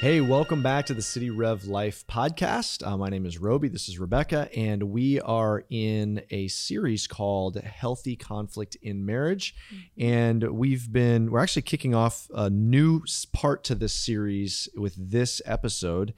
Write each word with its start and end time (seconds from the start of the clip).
Hey, 0.00 0.20
welcome 0.20 0.62
back 0.62 0.86
to 0.86 0.94
the 0.94 1.02
City 1.02 1.30
Rev 1.30 1.64
Life 1.64 2.06
podcast. 2.06 2.86
Uh, 2.86 2.96
my 2.96 3.08
name 3.08 3.26
is 3.26 3.38
Roby. 3.38 3.68
This 3.68 3.88
is 3.88 3.98
Rebecca, 3.98 4.48
and 4.56 4.84
we 4.84 5.20
are 5.20 5.64
in 5.70 6.22
a 6.30 6.46
series 6.46 7.08
called 7.08 7.56
Healthy 7.56 8.14
Conflict 8.14 8.76
in 8.80 9.04
Marriage. 9.04 9.56
And 9.98 10.52
we've 10.52 10.92
been, 10.92 11.32
we're 11.32 11.40
actually 11.40 11.62
kicking 11.62 11.96
off 11.96 12.28
a 12.32 12.48
new 12.48 13.02
part 13.32 13.64
to 13.64 13.74
this 13.74 13.92
series 13.92 14.68
with 14.76 14.94
this 14.96 15.42
episode. 15.44 16.14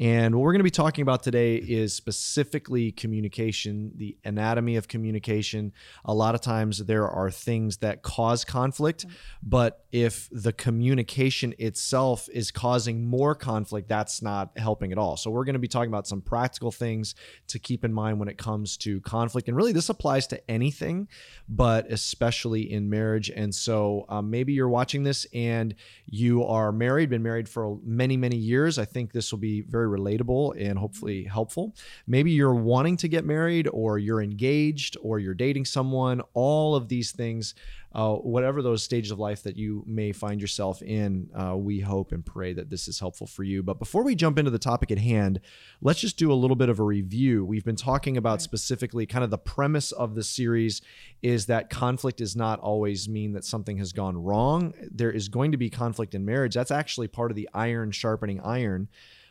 And 0.00 0.34
what 0.34 0.42
we're 0.42 0.52
going 0.52 0.58
to 0.58 0.64
be 0.64 0.70
talking 0.70 1.02
about 1.02 1.22
today 1.22 1.54
is 1.54 1.94
specifically 1.94 2.90
communication, 2.90 3.92
the 3.94 4.16
anatomy 4.24 4.74
of 4.74 4.88
communication. 4.88 5.72
A 6.04 6.12
lot 6.12 6.34
of 6.34 6.40
times 6.40 6.78
there 6.78 7.08
are 7.08 7.30
things 7.30 7.76
that 7.76 8.02
cause 8.02 8.44
conflict, 8.44 9.06
but 9.40 9.84
if 9.92 10.28
the 10.32 10.52
communication 10.52 11.54
itself 11.60 12.28
is 12.32 12.50
causing 12.50 13.06
more 13.06 13.36
conflict, 13.36 13.88
that's 13.88 14.20
not 14.20 14.50
helping 14.56 14.90
at 14.90 14.98
all. 14.98 15.16
So 15.16 15.30
we're 15.30 15.44
going 15.44 15.52
to 15.54 15.60
be 15.60 15.68
talking 15.68 15.90
about 15.90 16.08
some 16.08 16.20
practical 16.20 16.72
things 16.72 17.14
to 17.46 17.60
keep 17.60 17.84
in 17.84 17.92
mind 17.92 18.18
when 18.18 18.26
it 18.26 18.36
comes 18.36 18.76
to 18.78 19.00
conflict. 19.02 19.46
And 19.46 19.56
really, 19.56 19.72
this 19.72 19.90
applies 19.90 20.26
to 20.28 20.50
anything, 20.50 21.06
but 21.48 21.88
especially 21.92 22.72
in 22.72 22.90
marriage. 22.90 23.30
And 23.30 23.54
so 23.54 24.06
um, 24.08 24.28
maybe 24.28 24.52
you're 24.52 24.68
watching 24.68 25.04
this 25.04 25.24
and 25.32 25.76
you 26.06 26.44
are 26.44 26.72
married, 26.72 27.10
been 27.10 27.22
married 27.22 27.48
for 27.48 27.78
many, 27.84 28.16
many 28.16 28.36
years. 28.36 28.76
I 28.76 28.84
think 28.84 29.12
this 29.12 29.30
will 29.30 29.38
be 29.38 29.60
very 29.60 29.83
relatable 29.88 30.54
and 30.60 30.78
hopefully 30.78 31.24
helpful. 31.24 31.74
Maybe 32.06 32.30
you're 32.30 32.54
wanting 32.54 32.96
to 32.98 33.08
get 33.08 33.24
married 33.24 33.68
or 33.72 33.98
you're 33.98 34.22
engaged 34.22 34.96
or 35.02 35.18
you're 35.18 35.34
dating 35.34 35.64
someone. 35.64 36.20
All 36.34 36.74
of 36.74 36.88
these 36.88 37.12
things, 37.12 37.54
uh, 37.94 38.14
whatever 38.14 38.60
those 38.60 38.82
stages 38.82 39.12
of 39.12 39.18
life 39.18 39.42
that 39.44 39.56
you 39.56 39.84
may 39.86 40.12
find 40.12 40.40
yourself 40.40 40.82
in, 40.82 41.28
uh, 41.34 41.56
we 41.56 41.80
hope 41.80 42.12
and 42.12 42.26
pray 42.26 42.52
that 42.52 42.68
this 42.68 42.88
is 42.88 42.98
helpful 42.98 43.26
for 43.26 43.44
you. 43.44 43.62
But 43.62 43.78
before 43.78 44.02
we 44.02 44.14
jump 44.14 44.38
into 44.38 44.50
the 44.50 44.58
topic 44.58 44.90
at 44.90 44.98
hand, 44.98 45.40
let's 45.80 46.00
just 46.00 46.16
do 46.16 46.32
a 46.32 46.34
little 46.34 46.56
bit 46.56 46.68
of 46.68 46.80
a 46.80 46.82
review. 46.82 47.44
We've 47.44 47.64
been 47.64 47.76
talking 47.76 48.16
about 48.16 48.42
specifically 48.42 49.06
kind 49.06 49.22
of 49.22 49.30
the 49.30 49.38
premise 49.38 49.92
of 49.92 50.14
the 50.14 50.24
series 50.24 50.82
is 51.22 51.46
that 51.46 51.70
conflict 51.70 52.18
does 52.18 52.34
not 52.34 52.58
always 52.60 53.08
mean 53.08 53.32
that 53.32 53.44
something 53.44 53.78
has 53.78 53.92
gone 53.92 54.16
wrong. 54.16 54.74
There 54.90 55.12
is 55.12 55.28
going 55.28 55.52
to 55.52 55.56
be 55.56 55.70
conflict 55.70 56.14
in 56.14 56.24
marriage. 56.24 56.54
That's 56.54 56.70
actually 56.70 57.08
part 57.08 57.30
of 57.30 57.36
the 57.36 57.48
iron 57.54 57.92
sharpening 57.92 58.40
iron. 58.40 58.88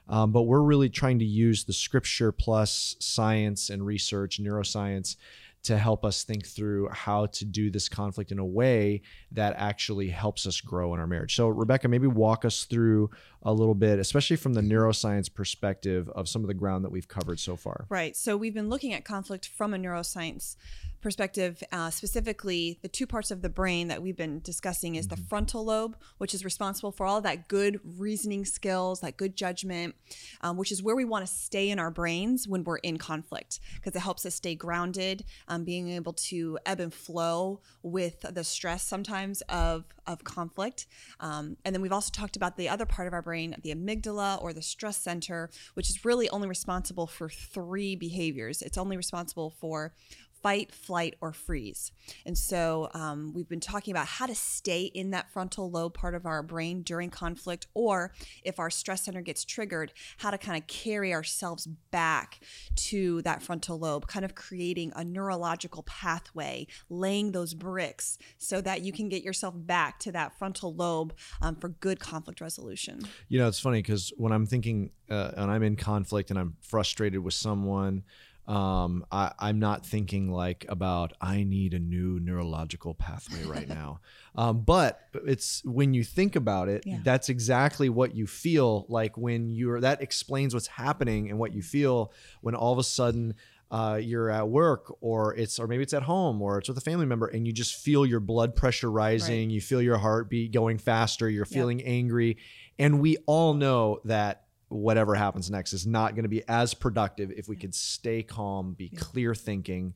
Um, 0.07 0.31
but 0.31 0.43
we're 0.43 0.61
really 0.61 0.89
trying 0.89 1.19
to 1.19 1.25
use 1.25 1.63
the 1.63 1.73
scripture 1.73 2.31
plus 2.31 2.95
science 2.99 3.69
and 3.69 3.85
research, 3.85 4.41
neuroscience, 4.41 5.15
to 5.63 5.77
help 5.77 6.03
us 6.03 6.23
think 6.23 6.45
through 6.45 6.89
how 6.89 7.25
to 7.27 7.45
do 7.45 7.69
this 7.69 7.87
conflict 7.87 8.31
in 8.33 8.39
a 8.39 8.45
way 8.45 9.01
that 9.31 9.55
actually 9.57 10.09
helps 10.09 10.45
us 10.45 10.59
grow 10.59 10.93
in 10.93 10.99
our 10.99 11.07
marriage. 11.07 11.35
So, 11.35 11.47
Rebecca, 11.47 11.87
maybe 11.87 12.07
walk 12.07 12.43
us 12.43 12.65
through 12.65 13.09
a 13.43 13.53
little 13.53 13.73
bit, 13.73 13.97
especially 13.97 14.35
from 14.35 14.53
the 14.53 14.61
neuroscience 14.61 15.33
perspective 15.33 16.09
of 16.09 16.27
some 16.27 16.41
of 16.41 16.47
the 16.49 16.53
ground 16.53 16.83
that 16.83 16.91
we've 16.91 17.07
covered 17.07 17.39
so 17.39 17.55
far. 17.55 17.85
Right. 17.87 18.15
So, 18.15 18.35
we've 18.35 18.53
been 18.53 18.69
looking 18.69 18.93
at 18.93 19.05
conflict 19.05 19.47
from 19.47 19.73
a 19.73 19.77
neuroscience 19.77 20.57
perspective, 21.03 21.61
uh, 21.71 21.89
specifically 21.89 22.79
the 22.81 22.87
two 22.87 23.05
parts 23.05 23.29
of 23.29 23.41
the 23.41 23.49
brain 23.49 23.89
that 23.89 24.01
we've 24.01 24.17
been 24.17 24.39
discussing 24.39 24.95
is 24.95 25.09
the 25.09 25.17
frontal 25.17 25.65
lobe, 25.65 25.95
which 26.17 26.33
is 26.33 26.43
responsible 26.43 26.91
for 26.91 27.05
all 27.05 27.21
that 27.21 27.47
good 27.47 27.79
reasoning 27.97 28.45
skills, 28.45 29.01
that 29.01 29.17
good 29.17 29.35
judgment, 29.35 29.93
um, 30.41 30.57
which 30.57 30.71
is 30.71 30.81
where 30.81 30.95
we 30.95 31.05
want 31.05 31.25
to 31.25 31.31
stay 31.31 31.69
in 31.69 31.77
our 31.77 31.91
brains 31.91 32.47
when 32.47 32.63
we're 32.63 32.77
in 32.77 32.97
conflict 32.97 33.59
because 33.75 33.95
it 33.95 33.99
helps 33.99 34.25
us 34.25 34.33
stay 34.33 34.55
grounded, 34.55 35.25
um, 35.49 35.63
being 35.63 35.89
able 35.89 36.13
to 36.13 36.57
ebb 36.65 36.79
and 36.79 36.93
flow 36.93 37.59
with 37.83 38.21
the 38.21 38.43
stress 38.43 38.83
sometimes 38.83 39.41
of 39.49 39.83
of 40.07 40.23
conflict. 40.23 40.87
Um, 41.19 41.57
and 41.63 41.73
then 41.73 41.81
we've 41.81 41.93
also 41.93 42.11
talked 42.11 42.35
about 42.35 42.57
the 42.57 42.69
other 42.69 42.85
part 42.85 43.07
of 43.07 43.13
our 43.13 43.21
brain, 43.21 43.55
the 43.63 43.73
amygdala 43.73 44.41
or 44.41 44.53
the 44.53 44.61
stress 44.61 44.97
center, 44.97 45.49
which 45.75 45.89
is 45.89 46.03
really 46.03 46.29
only 46.29 46.47
responsible 46.47 47.07
for 47.07 47.29
three 47.29 47.95
behaviors. 47.95 48.61
It's 48.61 48.77
only 48.77 48.97
responsible 48.97 49.51
for 49.61 49.93
fight, 50.43 50.73
flight, 50.73 51.15
or 51.21 51.31
freeze. 51.31 51.93
And 52.25 52.37
so 52.37 52.89
um, 52.93 53.31
we've 53.33 53.47
been 53.47 53.61
talking 53.61 53.93
about 53.93 54.05
how 54.05 54.25
to 54.25 54.35
stay 54.35 54.83
in 54.83 55.11
that 55.11 55.31
frontal 55.31 55.71
lobe 55.71 55.93
part 55.93 56.13
of 56.13 56.25
our 56.25 56.43
brain 56.43 56.81
during 56.83 57.09
conflict, 57.09 57.67
or 57.73 58.11
if 58.43 58.59
our 58.59 58.69
stress 58.69 59.05
center 59.05 59.21
gets 59.21 59.45
triggered, 59.45 59.93
how 60.17 60.31
to 60.31 60.37
kind 60.37 60.61
of 60.61 60.67
carry 60.67 61.13
ourselves 61.13 61.65
back 61.91 62.41
to 62.75 63.21
that 63.21 63.41
frontal 63.41 63.79
lobe, 63.79 64.05
kind 64.07 64.25
of 64.25 64.35
creating 64.35 64.91
a 64.97 65.03
neurological 65.03 65.83
pathway, 65.83 66.67
laying 66.89 67.31
those 67.31 67.53
bricks 67.53 68.17
so 68.37 68.59
that 68.59 68.81
you 68.81 68.91
can 68.91 69.07
get 69.07 69.23
yourself 69.23 69.55
back 69.57 69.97
to 69.99 70.11
that 70.11 70.37
frontal 70.37 70.75
lobe 70.75 71.13
um, 71.41 71.55
for 71.55 71.69
good 71.69 72.01
conflict 72.01 72.41
resolution. 72.41 72.99
You 73.29 73.39
know, 73.39 73.47
it's 73.47 73.59
funny 73.59 73.81
because 73.81 74.11
when 74.17 74.33
I'm 74.33 74.45
thinking 74.45 74.91
uh, 75.09 75.31
and 75.37 75.49
I'm 75.49 75.63
in 75.63 75.77
conflict 75.77 76.31
and 76.31 76.37
I'm 76.37 76.57
frustrated 76.61 77.23
with 77.23 77.33
someone, 77.33 78.03
um, 78.47 79.05
I, 79.11 79.31
I'm 79.39 79.59
not 79.59 79.85
thinking 79.85 80.29
like 80.31 80.65
about 80.67 81.13
I 81.21 81.43
need 81.43 81.73
a 81.73 81.79
new 81.79 82.19
neurological 82.19 82.93
pathway 82.93 83.43
right 83.45 83.67
now. 83.81 83.99
Um, 84.35 84.61
but 84.61 84.99
it's 85.25 85.63
when 85.63 85.93
you 85.93 86.03
think 86.03 86.35
about 86.35 86.67
it, 86.67 86.83
Yeah. 86.85 86.99
that's 87.03 87.29
exactly 87.29 87.87
what 87.89 88.15
you 88.15 88.27
feel 88.27 88.85
like 88.89 89.17
when 89.17 89.49
you're. 89.49 89.79
That 89.79 90.01
explains 90.01 90.53
what's 90.53 90.67
happening 90.67 91.29
and 91.29 91.39
what 91.39 91.53
you 91.53 91.61
feel 91.61 92.11
when 92.41 92.55
all 92.55 92.73
of 92.73 92.79
a 92.79 92.83
sudden. 92.83 93.35
Uh, 93.71 93.95
you're 93.95 94.29
at 94.29 94.47
work 94.47 94.95
or 95.01 95.33
it's 95.33 95.57
or 95.57 95.65
maybe 95.65 95.81
it's 95.81 95.93
at 95.95 96.03
home 96.03 96.43
or 96.43 96.59
it's 96.59 96.67
with 96.69 96.77
a 96.77 96.81
family 96.81 97.07
member 97.07 97.25
and 97.25 97.47
you 97.47 97.51
just 97.51 97.73
feel 97.73 98.05
your 98.05 98.19
blood 98.19 98.55
pressure 98.55 98.91
rising 98.91 99.49
you 99.49 99.59
feel 99.59 99.81
your 99.81 99.97
heartbeat 99.97 100.51
going 100.51 100.77
faster 100.77 101.27
you're 101.27 101.43
feeling 101.43 101.81
angry 101.81 102.37
and 102.77 102.99
we 103.01 103.17
all 103.25 103.55
know 103.55 103.99
that 104.05 104.42
whatever 104.73 105.15
happens 105.15 105.49
next 105.49 105.73
is 105.73 105.85
not 105.85 106.15
going 106.15 106.23
to 106.23 106.29
be 106.29 106.43
as 106.47 106.73
productive 106.73 107.31
if 107.31 107.47
we 107.47 107.55
could 107.55 107.73
stay 107.75 108.23
calm, 108.23 108.73
be 108.73 108.89
clear 108.89 109.35
thinking. 109.35 109.93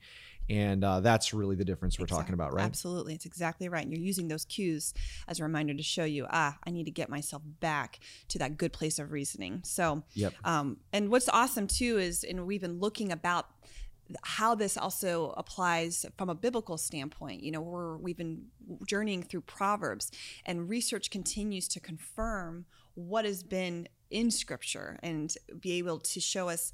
And 0.50 0.84
uh, 0.84 1.02
that's 1.02 1.34
really 1.34 1.58
the 1.58 1.66
difference 1.66 2.00
we're 2.00 2.06
talking 2.06 2.34
about, 2.34 2.54
right? 2.54 2.64
Absolutely. 2.64 3.14
It's 3.14 3.26
exactly 3.26 3.68
right. 3.68 3.84
And 3.84 3.92
you're 3.92 4.02
using 4.02 4.30
those 4.30 4.46
cues 4.46 4.94
as 5.28 5.42
a 5.42 5.44
reminder 5.44 5.74
to 5.74 5.84
show 5.84 6.06
you, 6.06 6.26
ah, 6.30 6.58
I 6.66 6.70
need 6.70 6.86
to 6.86 6.92
get 6.92 7.10
myself 7.10 7.42
back 7.60 8.00
to 8.30 8.40
that 8.40 8.58
good 8.58 8.72
place 8.72 8.98
of 8.98 9.12
reasoning. 9.12 9.62
So, 9.66 10.04
Yep. 10.14 10.34
um, 10.46 10.78
and 10.94 11.10
what's 11.10 11.28
awesome 11.28 11.68
too 11.68 11.98
is, 11.98 12.24
and 12.24 12.48
we've 12.48 12.62
been 12.62 12.80
looking 12.80 13.12
about 13.12 13.48
how 14.24 14.56
this 14.56 14.78
also 14.78 15.34
applies 15.36 16.06
from 16.18 16.30
a 16.30 16.36
biblical 16.36 16.78
standpoint. 16.78 17.44
You 17.44 17.52
know, 17.52 17.62
we're 17.62 17.98
we've 17.98 18.18
been 18.18 18.46
journeying 18.86 19.24
through 19.24 19.42
Proverbs, 19.42 20.12
and 20.46 20.70
research 20.70 21.10
continues 21.12 21.68
to 21.70 21.82
confirm 21.82 22.66
what 22.94 23.26
has 23.26 23.44
been 23.44 23.88
in 24.10 24.32
Scripture 24.32 24.98
and 25.04 25.34
be 25.60 25.74
able 25.74 26.00
to 26.00 26.20
show 26.20 26.50
us 26.50 26.72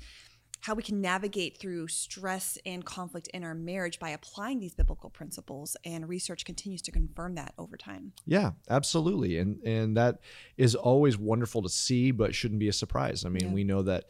how 0.61 0.73
we 0.73 0.81
can 0.81 1.01
navigate 1.01 1.57
through 1.59 1.89
stress 1.89 2.57
and 2.65 2.85
conflict 2.85 3.27
in 3.33 3.43
our 3.43 3.53
marriage 3.53 3.99
by 3.99 4.11
applying 4.11 4.61
these 4.61 4.73
biblical 4.73 5.09
principles. 5.09 5.75
And 5.83 6.07
research 6.07 6.45
continues 6.45 6.81
to 6.83 6.91
confirm 6.91 7.35
that 7.35 7.53
over 7.57 7.75
time. 7.75 8.13
Yeah, 8.25 8.51
absolutely. 8.69 9.39
And 9.39 9.61
and 9.65 9.97
that 9.97 10.19
is 10.55 10.73
always 10.73 11.17
wonderful 11.17 11.61
to 11.63 11.69
see, 11.69 12.11
but 12.11 12.33
shouldn't 12.33 12.59
be 12.61 12.69
a 12.69 12.73
surprise. 12.73 13.25
I 13.25 13.29
mean, 13.29 13.47
Yeah. 13.47 13.53
we 13.53 13.65
know 13.65 13.81
that 13.81 14.05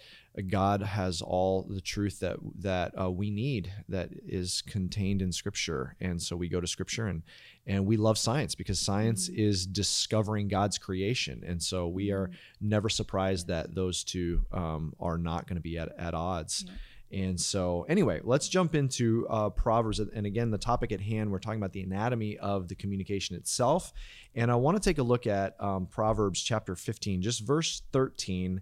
God 0.49 0.81
has 0.81 1.21
all 1.21 1.63
the 1.69 1.81
truth 1.81 2.19
that 2.21 2.37
that 2.59 2.99
uh, 2.99 3.11
we 3.11 3.29
need 3.29 3.71
that 3.87 4.09
is 4.25 4.63
contained 4.65 5.21
in 5.21 5.31
Scripture, 5.31 5.95
and 6.01 6.19
so 6.21 6.35
we 6.35 6.49
go 6.49 6.59
to 6.59 6.67
Scripture 6.67 7.07
and 7.07 7.21
and 7.67 7.85
we 7.85 7.97
love 7.97 8.17
science 8.17 8.55
because 8.55 8.79
science 8.79 9.29
is 9.29 9.65
discovering 9.65 10.47
God's 10.47 10.77
creation, 10.79 11.43
and 11.45 11.61
so 11.61 11.87
we 11.87 12.11
are 12.11 12.31
never 12.59 12.89
surprised 12.89 13.47
that 13.47 13.75
those 13.75 14.03
two 14.03 14.45
um, 14.51 14.93
are 14.99 15.17
not 15.17 15.47
going 15.47 15.57
to 15.57 15.61
be 15.61 15.77
at, 15.77 15.89
at 15.99 16.13
odds. 16.13 16.65
And 17.13 17.39
so, 17.39 17.85
anyway, 17.87 18.21
let's 18.23 18.49
jump 18.49 18.73
into 18.73 19.27
uh, 19.29 19.51
Proverbs. 19.51 19.99
And 19.99 20.25
again, 20.25 20.49
the 20.49 20.57
topic 20.57 20.91
at 20.91 20.99
hand, 20.99 21.31
we're 21.31 21.37
talking 21.37 21.59
about 21.59 21.71
the 21.71 21.83
anatomy 21.83 22.39
of 22.39 22.67
the 22.67 22.73
communication 22.73 23.35
itself. 23.35 23.93
And 24.33 24.49
I 24.49 24.55
want 24.55 24.77
to 24.77 24.89
take 24.89 24.97
a 24.97 25.03
look 25.03 25.27
at 25.27 25.55
um, 25.61 25.85
Proverbs 25.85 26.41
chapter 26.41 26.75
15, 26.75 27.21
just 27.21 27.45
verse 27.45 27.83
13. 27.91 28.61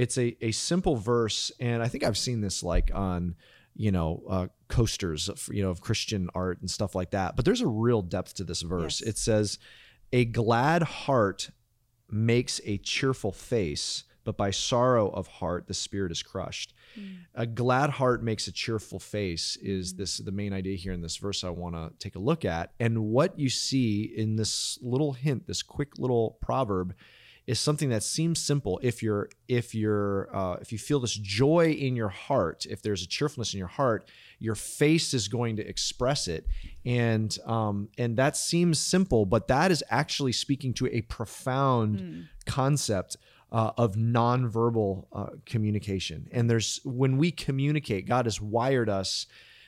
It's 0.00 0.16
a, 0.16 0.34
a 0.42 0.50
simple 0.52 0.96
verse. 0.96 1.52
And 1.60 1.82
I 1.82 1.88
think 1.88 2.04
I've 2.04 2.16
seen 2.16 2.40
this 2.40 2.62
like 2.62 2.90
on, 2.94 3.34
you 3.74 3.92
know, 3.92 4.22
uh, 4.26 4.46
coasters, 4.68 5.28
of, 5.28 5.46
you 5.52 5.62
know, 5.62 5.68
of 5.68 5.82
Christian 5.82 6.30
art 6.34 6.58
and 6.60 6.70
stuff 6.70 6.94
like 6.94 7.10
that. 7.10 7.36
But 7.36 7.44
there's 7.44 7.60
a 7.60 7.66
real 7.66 8.00
depth 8.00 8.34
to 8.36 8.44
this 8.44 8.62
verse. 8.62 9.02
Yes. 9.02 9.10
It 9.10 9.18
says, 9.18 9.58
A 10.10 10.24
glad 10.24 10.82
heart 10.82 11.50
makes 12.10 12.62
a 12.64 12.78
cheerful 12.78 13.30
face, 13.30 14.04
but 14.24 14.38
by 14.38 14.50
sorrow 14.50 15.10
of 15.10 15.26
heart 15.26 15.66
the 15.66 15.74
spirit 15.74 16.12
is 16.12 16.22
crushed. 16.22 16.72
A 17.34 17.46
glad 17.46 17.90
heart 17.90 18.22
makes 18.22 18.48
a 18.48 18.52
cheerful 18.52 18.98
face 18.98 19.56
is 19.62 19.94
this 19.94 20.16
the 20.16 20.32
main 20.32 20.52
idea 20.52 20.76
here 20.76 20.92
in 20.92 21.02
this 21.02 21.18
verse 21.18 21.44
I 21.44 21.50
want 21.50 21.74
to 21.74 21.92
take 21.98 22.16
a 22.16 22.18
look 22.18 22.44
at. 22.46 22.72
And 22.80 23.04
what 23.04 23.38
you 23.38 23.48
see 23.48 24.02
in 24.02 24.36
this 24.36 24.78
little 24.80 25.12
hint, 25.12 25.46
this 25.46 25.62
quick 25.62 25.98
little 25.98 26.38
proverb 26.40 26.94
is 27.46 27.58
something 27.58 27.88
that 27.90 28.02
seems 28.02 28.40
simple 28.40 28.78
if 28.82 29.02
you're 29.02 29.28
if 29.48 29.74
you're 29.74 30.34
uh, 30.34 30.56
if 30.60 30.72
you 30.72 30.78
feel 30.78 31.00
this 31.00 31.14
joy 31.14 31.70
in 31.70 31.96
your 31.96 32.08
heart 32.08 32.66
if 32.68 32.82
there's 32.82 33.02
a 33.02 33.06
cheerfulness 33.06 33.54
in 33.54 33.58
your 33.58 33.68
heart 33.68 34.08
your 34.38 34.54
face 34.54 35.12
is 35.14 35.28
going 35.28 35.56
to 35.56 35.66
express 35.66 36.28
it 36.28 36.46
and 36.84 37.38
um, 37.46 37.88
and 37.98 38.16
that 38.16 38.36
seems 38.36 38.78
simple 38.78 39.26
but 39.26 39.48
that 39.48 39.70
is 39.70 39.82
actually 39.90 40.32
speaking 40.32 40.72
to 40.74 40.86
a 40.88 41.00
profound 41.02 41.98
mm. 41.98 42.26
concept 42.46 43.16
uh, 43.52 43.72
of 43.76 43.96
nonverbal 43.96 45.06
uh, 45.12 45.26
communication 45.44 46.28
and 46.32 46.48
there's 46.48 46.80
when 46.84 47.16
we 47.16 47.30
communicate 47.30 48.06
god 48.06 48.26
has 48.26 48.40
wired 48.40 48.88
us 48.88 49.26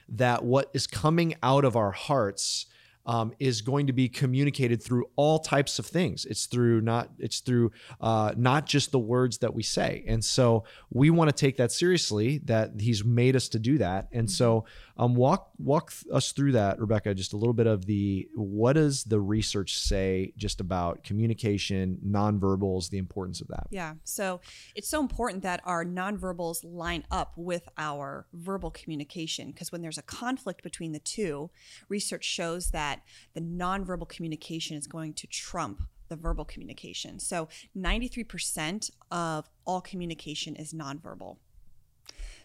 that 0.08 0.44
what 0.44 0.70
is 0.74 0.86
coming 0.86 1.34
out 1.42 1.64
of 1.64 1.74
our 1.74 1.92
hearts 1.92 2.66
um, 3.06 3.32
is 3.38 3.62
going 3.62 3.86
to 3.86 3.92
be 3.92 4.08
communicated 4.08 4.82
through 4.82 5.06
all 5.16 5.38
types 5.38 5.78
of 5.78 5.86
things. 5.86 6.24
It's 6.24 6.46
through 6.46 6.80
not 6.80 7.10
it's 7.18 7.40
through 7.40 7.72
uh, 8.00 8.32
not 8.36 8.66
just 8.66 8.92
the 8.92 8.98
words 8.98 9.38
that 9.38 9.54
we 9.54 9.62
say, 9.62 10.04
and 10.06 10.24
so 10.24 10.64
we 10.90 11.10
want 11.10 11.28
to 11.28 11.34
take 11.34 11.56
that 11.56 11.72
seriously. 11.72 12.38
That 12.44 12.72
He's 12.80 13.04
made 13.04 13.36
us 13.36 13.48
to 13.50 13.58
do 13.58 13.78
that, 13.78 14.08
and 14.12 14.30
so 14.30 14.64
um, 14.96 15.14
walk 15.14 15.50
walk 15.58 15.92
us 16.12 16.32
through 16.32 16.52
that, 16.52 16.78
Rebecca. 16.78 17.14
Just 17.14 17.32
a 17.32 17.36
little 17.36 17.54
bit 17.54 17.66
of 17.66 17.86
the 17.86 18.28
what 18.34 18.74
does 18.74 19.04
the 19.04 19.20
research 19.20 19.76
say 19.76 20.32
just 20.36 20.60
about 20.60 21.04
communication, 21.04 21.98
nonverbals, 22.06 22.90
the 22.90 22.98
importance 22.98 23.40
of 23.40 23.48
that. 23.48 23.66
Yeah, 23.70 23.94
so 24.04 24.40
it's 24.74 24.88
so 24.88 25.00
important 25.00 25.42
that 25.42 25.60
our 25.64 25.84
nonverbals 25.84 26.60
line 26.62 27.04
up 27.10 27.32
with 27.36 27.68
our 27.78 28.26
verbal 28.32 28.70
communication 28.70 29.50
because 29.50 29.72
when 29.72 29.82
there's 29.82 29.98
a 29.98 30.02
conflict 30.02 30.62
between 30.62 30.92
the 30.92 30.98
two, 30.98 31.50
research 31.88 32.24
shows 32.24 32.70
that 32.70 33.02
the 33.34 33.40
nonverbal 33.40 34.08
communication 34.08 34.76
is 34.76 34.86
going 34.86 35.14
to 35.14 35.26
trump 35.26 35.82
the 36.08 36.16
verbal 36.16 36.44
communication. 36.44 37.18
So 37.18 37.48
93% 37.76 38.90
of 39.10 39.48
all 39.64 39.80
communication 39.80 40.54
is 40.56 40.74
nonverbal. 40.74 41.38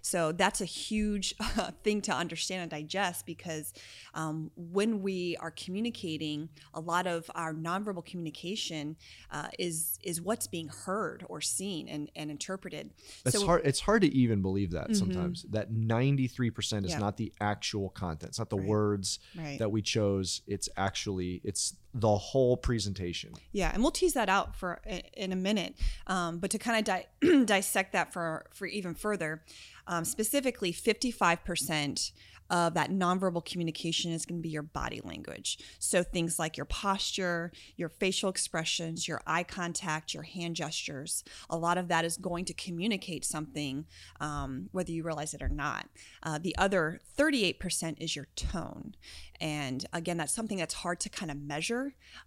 So 0.07 0.31
that's 0.31 0.61
a 0.61 0.65
huge 0.65 1.35
uh, 1.39 1.71
thing 1.83 2.01
to 2.03 2.13
understand 2.13 2.61
and 2.61 2.71
digest 2.71 3.25
because 3.25 3.73
um, 4.13 4.51
when 4.55 5.01
we 5.01 5.35
are 5.41 5.51
communicating, 5.51 6.47
a 6.73 6.79
lot 6.79 7.07
of 7.07 7.29
our 7.35 7.53
nonverbal 7.53 8.05
communication 8.05 8.95
uh, 9.31 9.49
is 9.59 9.99
is 10.03 10.21
what's 10.21 10.47
being 10.47 10.69
heard 10.69 11.25
or 11.27 11.41
seen 11.41 11.89
and, 11.89 12.09
and 12.15 12.31
interpreted. 12.31 12.91
It's 13.25 13.37
so, 13.37 13.45
hard. 13.45 13.63
It's 13.65 13.81
hard 13.81 14.01
to 14.03 14.07
even 14.07 14.41
believe 14.41 14.71
that 14.71 14.85
mm-hmm. 14.85 14.93
sometimes 14.93 15.45
that 15.49 15.71
ninety 15.71 16.27
three 16.27 16.51
percent 16.51 16.85
is 16.85 16.95
not 16.97 17.17
the 17.17 17.33
actual 17.41 17.89
content. 17.89 18.29
It's 18.29 18.39
not 18.39 18.49
the 18.49 18.57
right. 18.57 18.67
words 18.67 19.19
right. 19.37 19.59
that 19.59 19.71
we 19.71 19.81
chose. 19.81 20.41
It's 20.47 20.69
actually 20.77 21.41
it's 21.43 21.75
the 21.93 22.17
whole 22.17 22.57
presentation. 22.57 23.33
Yeah, 23.51 23.71
and 23.73 23.81
we'll 23.81 23.91
tease 23.91 24.13
that 24.13 24.29
out 24.29 24.55
for 24.55 24.81
in 25.13 25.31
a 25.31 25.35
minute. 25.35 25.75
Um, 26.05 26.39
but 26.39 26.51
to 26.51 26.59
kind 26.59 26.77
of 26.77 26.85
di- 27.21 27.43
dissect 27.45 27.93
that 27.93 28.13
for 28.13 28.47
for 28.53 28.65
even 28.65 28.93
further, 28.93 29.43
um, 29.87 30.05
specifically, 30.05 30.71
fifty 30.71 31.11
five 31.11 31.43
percent 31.43 32.11
of 32.49 32.73
that 32.75 32.91
nonverbal 32.91 33.43
communication 33.43 34.11
is 34.11 34.25
going 34.25 34.39
to 34.39 34.43
be 34.43 34.49
your 34.49 34.63
body 34.63 35.01
language. 35.03 35.57
So 35.79 36.03
things 36.03 36.39
like 36.39 36.57
your 36.57 36.65
posture, 36.65 37.51
your 37.75 37.89
facial 37.89 38.29
expressions, 38.29 39.07
your 39.07 39.21
eye 39.27 39.43
contact, 39.43 40.13
your 40.13 40.23
hand 40.23 40.55
gestures. 40.55 41.23
A 41.49 41.57
lot 41.57 41.77
of 41.77 41.87
that 41.89 42.05
is 42.05 42.17
going 42.17 42.45
to 42.45 42.53
communicate 42.53 43.25
something, 43.25 43.85
um, 44.19 44.69
whether 44.71 44.91
you 44.91 45.03
realize 45.03 45.33
it 45.33 45.41
or 45.41 45.49
not. 45.49 45.87
Uh, 46.23 46.39
the 46.39 46.57
other 46.57 46.99
38% 47.17 47.95
is 47.99 48.15
your 48.15 48.27
tone. 48.35 48.95
And 49.39 49.85
again, 49.93 50.17
that's 50.17 50.33
something 50.33 50.57
that's 50.57 50.73
hard 50.73 50.99
to 51.01 51.09
kind 51.09 51.29
of 51.29 51.37
measure, 51.37 51.76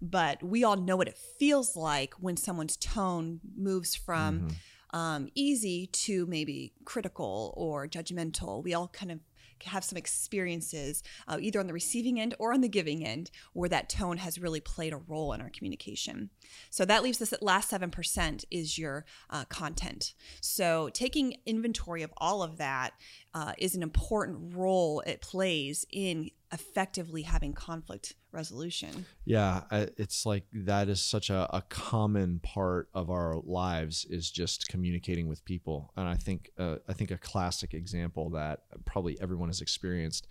but 0.01 0.43
we 0.43 0.65
all 0.65 0.77
know 0.77 0.97
what 0.97 1.09
it 1.09 1.19
feels 1.39 1.77
like 1.77 2.15
when 2.15 2.37
someone's 2.37 2.77
tone 2.77 3.41
moves 3.57 3.95
from. 3.95 4.41
Mm-hmm. 4.41 4.49
Um, 4.93 5.29
easy 5.37 5.87
to 5.87 6.27
maybe 6.27 6.73
critical 6.85 7.55
or 7.57 7.87
judgmental. 7.87 8.61
We 8.65 8.75
all 8.75 8.89
kind 8.89 9.13
of 9.13 9.21
have 9.65 9.85
some 9.85 9.97
experiences 9.97 11.03
uh, 11.29 11.39
either 11.41 11.61
on 11.61 11.67
the 11.67 11.73
receiving 11.73 12.21
end 12.21 12.35
or 12.39 12.53
on 12.53 12.61
the 12.61 12.69
giving 12.69 13.05
end 13.05 13.31
where 13.53 13.69
that 13.69 13.89
tone 13.89 14.19
has 14.19 14.39
really 14.39 14.61
played 14.61 14.93
a 14.93 14.97
role 14.97 15.33
in 15.33 15.41
our 15.41 15.51
communication. 15.51 16.31
So 16.71 16.85
that 16.85 17.03
leaves 17.03 17.21
us 17.21 17.33
at 17.33 17.43
last 17.43 17.71
7% 17.71 18.45
is 18.51 18.79
your 18.79 19.05
uh, 19.29 19.45
content. 19.47 20.15
So 20.41 20.91
taking 20.93 21.37
inventory 21.47 22.03
of 22.03 22.13
all 22.17 22.43
of 22.43 22.59
that 22.59 22.93
uh, 23.35 23.53
is 23.59 23.75
an 23.75 23.83
important 23.83 24.55
role 24.55 25.01
it 25.07 25.21
plays 25.21 25.87
in 25.91 26.31
effectively 26.53 27.23
having 27.23 27.53
conflict 27.53 28.15
resolution. 28.33 29.07
Yeah, 29.25 29.63
it's 29.71 30.27
like 30.27 30.45
that 30.53 30.89
is 30.89 31.01
such 31.01 31.31
a, 31.31 31.49
a 31.55 31.63
common 31.69 32.41
part 32.41 32.89
of 32.93 33.11
our 33.11 33.37
lives 33.45 34.05
is 34.11 34.31
just 34.31 34.69
communicating 34.69 35.29
with 35.29 35.45
people, 35.45 35.93
and 35.97 36.09
I 36.09 36.17
think 36.17 36.51
uh, 36.59 36.77
I 36.89 36.93
think 36.93 37.11
a 37.11 37.19
classic 37.19 37.75
example 37.75 38.31
that 38.31 38.63
probably 38.85 39.17
everyone 39.21 39.49
has 39.49 39.61
experienced 39.61 40.27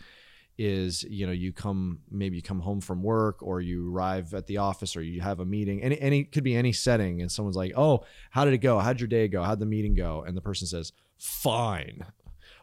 is 0.58 1.04
you 1.04 1.26
know 1.26 1.32
you 1.32 1.54
come 1.54 2.00
maybe 2.12 2.36
you 2.36 2.42
come 2.42 2.60
home 2.60 2.82
from 2.82 3.02
work 3.02 3.42
or 3.42 3.62
you 3.62 3.90
arrive 3.90 4.34
at 4.34 4.46
the 4.48 4.58
office 4.58 4.98
or 4.98 5.02
you 5.02 5.22
have 5.22 5.40
a 5.40 5.46
meeting 5.46 5.82
any 5.82 5.98
any 6.02 6.26
could 6.26 6.44
be 6.44 6.54
any 6.54 6.74
setting 6.74 7.22
and 7.22 7.32
someone's 7.32 7.56
like 7.56 7.72
oh 7.78 8.04
how 8.30 8.44
did 8.44 8.54
it 8.54 8.58
go? 8.58 8.78
How'd 8.78 9.00
your 9.00 9.08
day 9.08 9.30
go? 9.30 9.42
How'd 9.42 9.60
the 9.60 9.66
meeting 9.66 9.96
go? 9.96 10.24
And 10.28 10.36
the 10.36 10.42
person 10.42 10.68
says 10.68 10.92
fine 11.18 12.06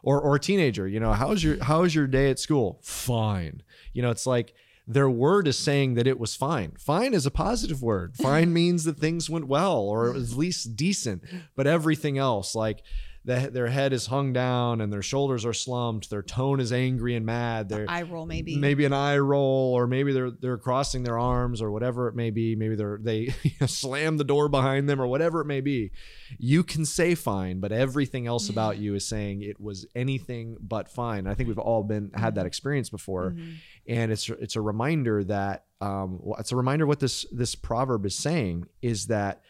or 0.03 0.19
or 0.21 0.35
a 0.35 0.39
teenager 0.39 0.87
you 0.87 0.99
know 0.99 1.13
how's 1.13 1.43
your 1.43 1.63
how's 1.63 1.93
your 1.93 2.07
day 2.07 2.29
at 2.29 2.39
school? 2.39 2.79
Fine. 2.83 3.63
You 3.93 4.01
know 4.01 4.11
it's 4.11 4.27
like 4.27 4.53
their 4.87 5.09
word 5.09 5.47
is 5.47 5.57
saying 5.57 5.95
that 5.95 6.07
it 6.07 6.17
was 6.17 6.35
fine. 6.35 6.71
Fine 6.79 7.13
is 7.13 7.25
a 7.25 7.31
positive 7.31 7.81
word. 7.81 8.15
Fine 8.15 8.53
means 8.61 8.85
that 8.85 8.97
things 8.97 9.29
went 9.29 9.47
well 9.47 9.79
or 9.79 10.11
at 10.11 10.31
least 10.31 10.75
decent 10.75 11.23
but 11.55 11.67
everything 11.67 12.17
else 12.17 12.55
like 12.55 12.83
the, 13.27 13.49
their 13.51 13.67
head 13.67 13.91
is 13.91 14.05
hung 14.05 14.31
down 14.31 14.79
and 14.79 14.91
their 14.91 15.01
shoulders 15.01 15.45
are 15.45 15.51
slumped. 15.51 16.09
Their 16.09 16.21
tone 16.21 16.61
is 16.61 16.71
angry 16.71 17.13
and 17.13 17.25
mad. 17.25 17.67
Their 17.67 17.85
eye 17.89 18.03
roll, 18.03 18.25
maybe 18.25 18.55
maybe 18.55 18.85
an 18.85 18.93
eye 18.93 19.17
roll, 19.17 19.73
or 19.73 19.85
maybe 19.85 20.13
they're 20.13 20.31
they're 20.31 20.57
crossing 20.57 21.03
their 21.03 21.19
arms, 21.19 21.61
or 21.61 21.69
whatever 21.69 22.07
it 22.07 22.15
may 22.15 22.29
be. 22.29 22.55
Maybe 22.55 22.75
they're 22.75 22.97
they 23.01 23.35
slam 23.67 24.15
the 24.15 24.23
door 24.23 24.47
behind 24.47 24.87
them, 24.87 25.01
or 25.01 25.07
whatever 25.07 25.41
it 25.41 25.45
may 25.45 25.59
be. 25.59 25.91
You 26.39 26.63
can 26.63 26.85
say 26.85 27.15
fine, 27.15 27.59
but 27.59 27.73
everything 27.73 28.27
else 28.27 28.47
about 28.47 28.77
you 28.77 28.95
is 28.95 29.05
saying 29.05 29.41
it 29.41 29.59
was 29.59 29.85
anything 29.93 30.55
but 30.61 30.87
fine. 30.87 31.27
I 31.27 31.33
think 31.33 31.47
we've 31.47 31.59
all 31.59 31.83
been 31.83 32.11
had 32.13 32.35
that 32.35 32.41
mm-hmm. 32.41 32.47
experience 32.47 32.89
before, 32.89 33.31
mm-hmm. 33.31 33.51
and 33.89 34.09
it's 34.09 34.29
it's 34.29 34.55
a 34.55 34.61
reminder 34.61 35.25
that 35.25 35.65
um, 35.81 36.21
it's 36.39 36.53
a 36.53 36.55
reminder 36.55 36.85
what 36.85 37.01
this 37.01 37.25
this 37.33 37.55
proverb 37.55 38.05
is 38.05 38.15
saying 38.15 38.67
is 38.81 39.07
that 39.07 39.41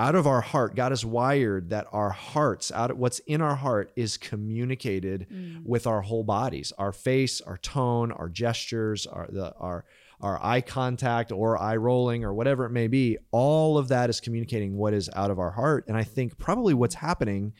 out 0.00 0.14
of 0.14 0.26
our 0.26 0.40
heart 0.40 0.74
god 0.74 0.92
has 0.92 1.04
wired 1.04 1.68
that 1.68 1.86
our 1.92 2.08
hearts 2.08 2.72
out 2.72 2.90
of 2.90 2.96
what's 2.96 3.18
in 3.20 3.42
our 3.42 3.54
heart 3.54 3.92
is 3.96 4.16
communicated 4.16 5.26
mm. 5.30 5.62
with 5.62 5.86
our 5.86 6.00
whole 6.00 6.24
bodies 6.24 6.72
our 6.78 6.90
face 6.90 7.42
our 7.42 7.58
tone 7.58 8.10
our 8.10 8.28
gestures 8.28 9.06
our 9.06 9.26
the 9.30 9.54
our 9.56 9.84
our 10.22 10.42
eye 10.42 10.62
contact 10.62 11.30
or 11.30 11.60
eye 11.60 11.76
rolling 11.76 12.24
or 12.24 12.32
whatever 12.32 12.64
it 12.64 12.70
may 12.70 12.86
be 12.86 13.18
all 13.30 13.76
of 13.76 13.88
that 13.88 14.08
is 14.08 14.20
communicating 14.20 14.74
what 14.74 14.94
is 14.94 15.10
out 15.14 15.30
of 15.30 15.38
our 15.38 15.50
heart 15.50 15.84
and 15.86 15.98
i 15.98 16.02
think 16.02 16.38
probably 16.38 16.72
what's 16.72 16.94
happening 16.94 17.52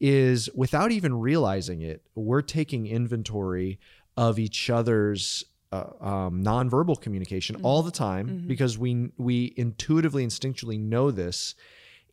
is 0.00 0.50
without 0.54 0.92
even 0.92 1.18
realizing 1.18 1.80
it 1.80 2.02
we're 2.14 2.42
taking 2.42 2.86
inventory 2.86 3.78
of 4.18 4.38
each 4.38 4.68
other's 4.68 5.44
uh, 5.72 5.84
um, 6.00 6.42
nonverbal 6.42 7.00
communication 7.00 7.56
mm-hmm. 7.56 7.66
all 7.66 7.82
the 7.82 7.90
time 7.90 8.28
mm-hmm. 8.28 8.48
because 8.48 8.76
we 8.76 9.10
we 9.18 9.54
intuitively 9.56 10.26
instinctually 10.26 10.78
know 10.78 11.10
this 11.10 11.54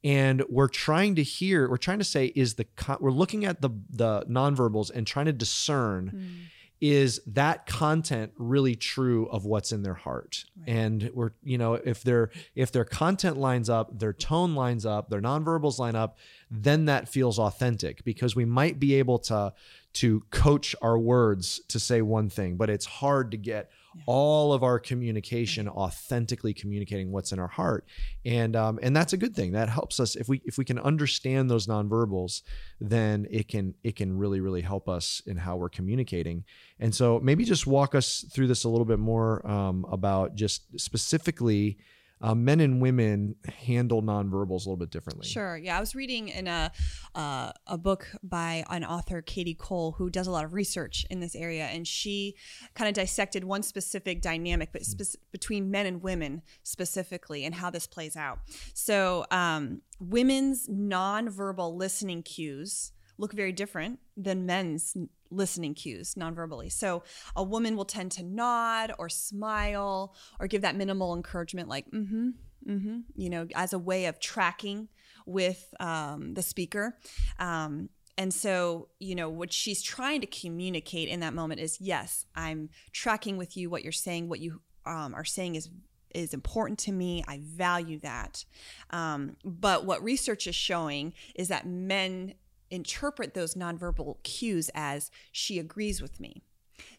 and 0.04 0.44
we're 0.50 0.68
trying 0.68 1.16
to 1.16 1.24
hear 1.24 1.70
we're 1.70 1.78
trying 1.78 1.98
to 1.98 2.06
say 2.06 2.32
is 2.36 2.56
the 2.56 2.68
we're 3.00 3.12
looking 3.12 3.46
at 3.46 3.62
the 3.62 3.70
the 3.90 4.22
nonverbals 4.30 4.92
and 4.92 5.08
trying 5.08 5.26
to 5.26 5.34
discern 5.34 6.12
mm. 6.14 6.57
Is 6.80 7.20
that 7.26 7.66
content 7.66 8.32
really 8.38 8.76
true 8.76 9.26
of 9.28 9.46
what's 9.46 9.72
in 9.72 9.82
their 9.84 9.96
heart 9.96 10.46
right. 10.60 10.70
and 10.70 11.10
we're 11.14 11.32
you 11.44 11.58
know 11.58 11.74
if 11.74 12.04
their 12.04 12.30
if 12.56 12.72
their 12.72 12.86
content 12.86 13.38
lines 13.38 13.70
up 13.70 13.98
their 13.98 14.14
tone 14.14 14.54
lines 14.54 14.86
up 14.86 15.10
their 15.10 15.22
nonverbals 15.22 15.80
line 15.80 15.96
up 15.96 16.18
then 16.52 16.86
that 16.86 17.10
feels 17.10 17.40
authentic 17.40 18.04
because 18.04 18.36
we 18.36 18.46
might 18.46 18.80
be 18.80 18.96
able 18.96 19.18
to 19.18 19.52
to 19.98 20.24
coach 20.30 20.76
our 20.80 20.96
words 20.96 21.60
to 21.70 21.80
say 21.80 22.04
one 22.04 22.30
thing, 22.30 22.56
but 22.56 22.70
it's 22.70 22.86
hard 22.86 23.32
to 23.32 23.38
get 23.38 23.72
yeah. 23.98 24.04
all 24.06 24.54
of 24.54 24.64
our 24.64 24.80
communication 24.80 25.68
authentically 25.68 26.54
communicating 26.54 27.12
what's 27.12 27.32
in 27.32 27.40
our 27.40 27.48
heart, 27.48 27.86
and 28.26 28.56
um, 28.56 28.80
and 28.82 28.96
that's 28.96 29.14
a 29.14 29.18
good 29.18 29.36
thing. 29.36 29.52
That 29.52 29.70
helps 29.70 30.00
us 30.00 30.16
if 30.16 30.30
we 30.30 30.42
if 30.46 30.58
we 30.58 30.66
can 30.66 30.80
understand 30.80 31.50
those 31.50 31.68
nonverbals, 31.68 32.44
then 32.80 33.28
it 33.30 33.48
can 33.48 33.74
it 33.84 33.96
can 33.96 34.18
really 34.18 34.40
really 34.40 34.62
help 34.62 34.88
us 34.88 35.22
in 35.26 35.38
how 35.38 35.56
we're 35.56 35.70
communicating. 35.70 36.44
And 36.80 36.94
so 36.94 37.20
maybe 37.20 37.44
just 37.44 37.68
walk 37.68 37.96
us 37.96 38.24
through 38.32 38.48
this 38.48 38.64
a 38.64 38.70
little 38.70 38.86
bit 38.86 39.00
more 39.00 39.46
um, 39.50 39.86
about 39.92 40.36
just 40.36 40.80
specifically 40.80 41.78
uh, 42.22 42.34
men 42.34 42.60
and 42.60 42.82
women 42.82 43.36
handle 43.48 44.02
nonverbals 44.02 44.66
a 44.66 44.70
little 44.70 44.78
bit 44.78 44.90
differently. 44.90 45.28
Sure. 45.28 45.58
Yeah, 45.58 45.78
I 45.78 45.80
was 45.80 45.96
reading 45.96 46.30
in 46.30 46.48
a 46.48 46.72
uh, 47.16 47.52
a 47.68 47.78
book 47.78 48.08
by 48.24 48.64
an 48.70 48.84
author, 48.84 49.22
Katie 49.22 49.54
Cole, 49.54 49.94
who 49.94 50.10
does 50.10 50.28
a 50.28 50.32
lot 50.32 50.46
of 50.46 50.54
research 50.54 51.06
in 51.10 51.20
this 51.20 51.36
area, 51.36 51.66
and 51.66 51.88
she 51.88 52.36
kind 52.74 52.88
of 52.88 52.96
dissected 52.96 53.44
one 53.44 53.64
specific 53.64 54.22
dynamic, 54.22 54.70
but 54.72 54.86
spe- 54.86 55.18
between 55.32 55.70
men 55.70 55.86
and 55.86 56.02
women 56.02 56.42
specifically, 56.64 57.46
and 57.46 57.56
how 57.56 57.70
this 57.70 57.88
plays 57.88 58.16
out. 58.16 58.40
So, 58.74 59.26
um, 59.32 59.82
women's 60.00 60.68
nonverbal 60.68 61.76
listening 61.76 62.24
cues 62.24 62.92
look 63.18 63.34
very 63.34 63.52
different 63.52 64.00
than 64.16 64.46
men's 64.46 64.96
listening 65.30 65.74
cues 65.74 66.16
nonverbally. 66.16 66.72
So 66.72 67.04
a 67.36 67.44
woman 67.44 67.76
will 67.76 67.86
tend 67.86 68.12
to 68.14 68.24
nod 68.24 68.94
or 68.98 69.10
smile 69.10 70.16
or 70.40 70.48
give 70.48 70.62
that 70.62 70.76
minimal 70.76 71.16
encouragement, 71.16 71.68
like, 71.68 71.90
mm 71.92 72.10
hmm, 72.10 72.30
mm 72.68 72.82
hmm, 72.82 73.00
you 73.16 73.30
know, 73.30 73.48
as 73.56 73.74
a 73.74 73.80
way 73.80 74.06
of 74.06 74.20
tracking 74.20 74.90
with 75.26 75.74
um, 75.80 76.34
the 76.34 76.42
speaker. 76.42 76.98
Um, 77.40 77.90
and 78.18 78.34
so, 78.34 78.90
you 79.00 79.14
know, 79.14 79.30
what 79.30 79.54
she's 79.54 79.84
trying 79.84 80.22
to 80.22 80.28
communicate 80.28 81.08
in 81.08 81.20
that 81.20 81.34
moment 81.34 81.62
is 81.62 81.80
yes, 81.80 82.26
I'm 82.36 82.70
tracking 82.92 83.38
with 83.38 83.56
you 83.56 83.70
what 83.70 83.84
you're 83.84 83.92
saying, 83.92 84.28
what 84.28 84.40
you 84.40 84.62
um, 84.86 85.14
are 85.14 85.26
saying 85.26 85.56
is 85.56 85.70
is 86.16 86.34
important 86.34 86.80
to 86.80 86.92
me. 86.92 87.24
I 87.28 87.40
value 87.44 88.00
that. 88.00 88.46
Um, 88.90 89.36
but 89.44 89.86
what 89.86 90.02
research 90.04 90.48
is 90.48 90.56
showing 90.56 91.14
is 91.36 91.50
that 91.50 91.68
men 91.68 92.34
interpret 92.70 93.34
those 93.34 93.56
nonverbal 93.56 94.22
cues 94.24 94.70
as 94.74 95.12
she 95.32 95.60
agrees 95.60 96.02
with 96.02 96.20
me. 96.20 96.44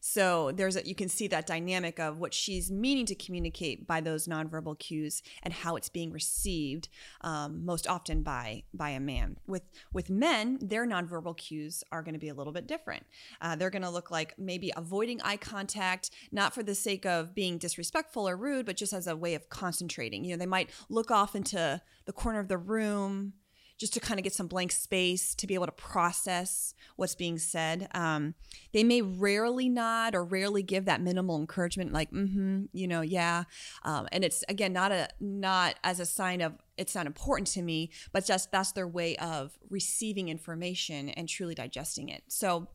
So 0.00 0.52
there's 0.52 0.76
a, 0.76 0.86
you 0.86 0.94
can 0.94 1.08
see 1.08 1.28
that 1.28 1.46
dynamic 1.46 1.98
of 1.98 2.18
what 2.18 2.34
she's 2.34 2.70
meaning 2.70 3.06
to 3.06 3.14
communicate 3.14 3.86
by 3.86 4.00
those 4.00 4.26
nonverbal 4.26 4.78
cues 4.78 5.22
and 5.42 5.52
how 5.52 5.76
it's 5.76 5.88
being 5.88 6.12
received 6.12 6.88
um, 7.22 7.64
most 7.64 7.86
often 7.86 8.22
by 8.22 8.64
by 8.74 8.90
a 8.90 9.00
man. 9.00 9.36
With 9.46 9.62
with 9.92 10.10
men, 10.10 10.58
their 10.60 10.86
nonverbal 10.86 11.36
cues 11.36 11.84
are 11.92 12.02
going 12.02 12.14
to 12.14 12.20
be 12.20 12.28
a 12.28 12.34
little 12.34 12.52
bit 12.52 12.66
different. 12.66 13.06
Uh, 13.40 13.56
they're 13.56 13.70
going 13.70 13.82
to 13.82 13.90
look 13.90 14.10
like 14.10 14.34
maybe 14.38 14.72
avoiding 14.76 15.20
eye 15.22 15.36
contact, 15.36 16.10
not 16.32 16.54
for 16.54 16.62
the 16.62 16.74
sake 16.74 17.06
of 17.06 17.34
being 17.34 17.58
disrespectful 17.58 18.28
or 18.28 18.36
rude, 18.36 18.66
but 18.66 18.76
just 18.76 18.92
as 18.92 19.06
a 19.06 19.16
way 19.16 19.34
of 19.34 19.48
concentrating. 19.48 20.24
You 20.24 20.32
know, 20.32 20.38
they 20.38 20.46
might 20.46 20.70
look 20.88 21.10
off 21.10 21.34
into 21.34 21.80
the 22.04 22.12
corner 22.12 22.40
of 22.40 22.48
the 22.48 22.58
room 22.58 23.34
just 23.78 23.94
to 23.94 24.00
kind 24.00 24.18
of 24.18 24.24
get 24.24 24.32
some 24.32 24.48
blank 24.48 24.72
space 24.72 25.34
to 25.36 25.46
be 25.46 25.54
able 25.54 25.66
to 25.66 25.72
process 25.72 26.74
what's 26.96 27.14
being 27.14 27.38
said. 27.38 27.88
Um, 27.94 28.34
they 28.72 28.84
may 28.84 29.02
rarely 29.02 29.68
nod 29.68 30.14
or 30.14 30.24
rarely 30.24 30.62
give 30.62 30.84
that 30.86 31.00
minimal 31.00 31.38
encouragement, 31.38 31.92
like 31.92 32.10
"mm-hmm," 32.10 32.64
you 32.72 32.88
know, 32.88 33.00
yeah. 33.00 33.44
Um, 33.84 34.08
and 34.12 34.24
it's 34.24 34.44
again 34.48 34.72
not 34.72 34.92
a 34.92 35.08
not 35.20 35.76
as 35.84 36.00
a 36.00 36.06
sign 36.06 36.40
of 36.40 36.54
it's 36.76 36.94
not 36.94 37.06
important 37.06 37.46
to 37.48 37.62
me, 37.62 37.90
but 38.12 38.24
just 38.24 38.52
that's 38.52 38.72
their 38.72 38.88
way 38.88 39.16
of 39.16 39.56
receiving 39.70 40.28
information 40.28 41.08
and 41.10 41.28
truly 41.28 41.54
digesting 41.54 42.08
it. 42.08 42.24
So 42.28 42.68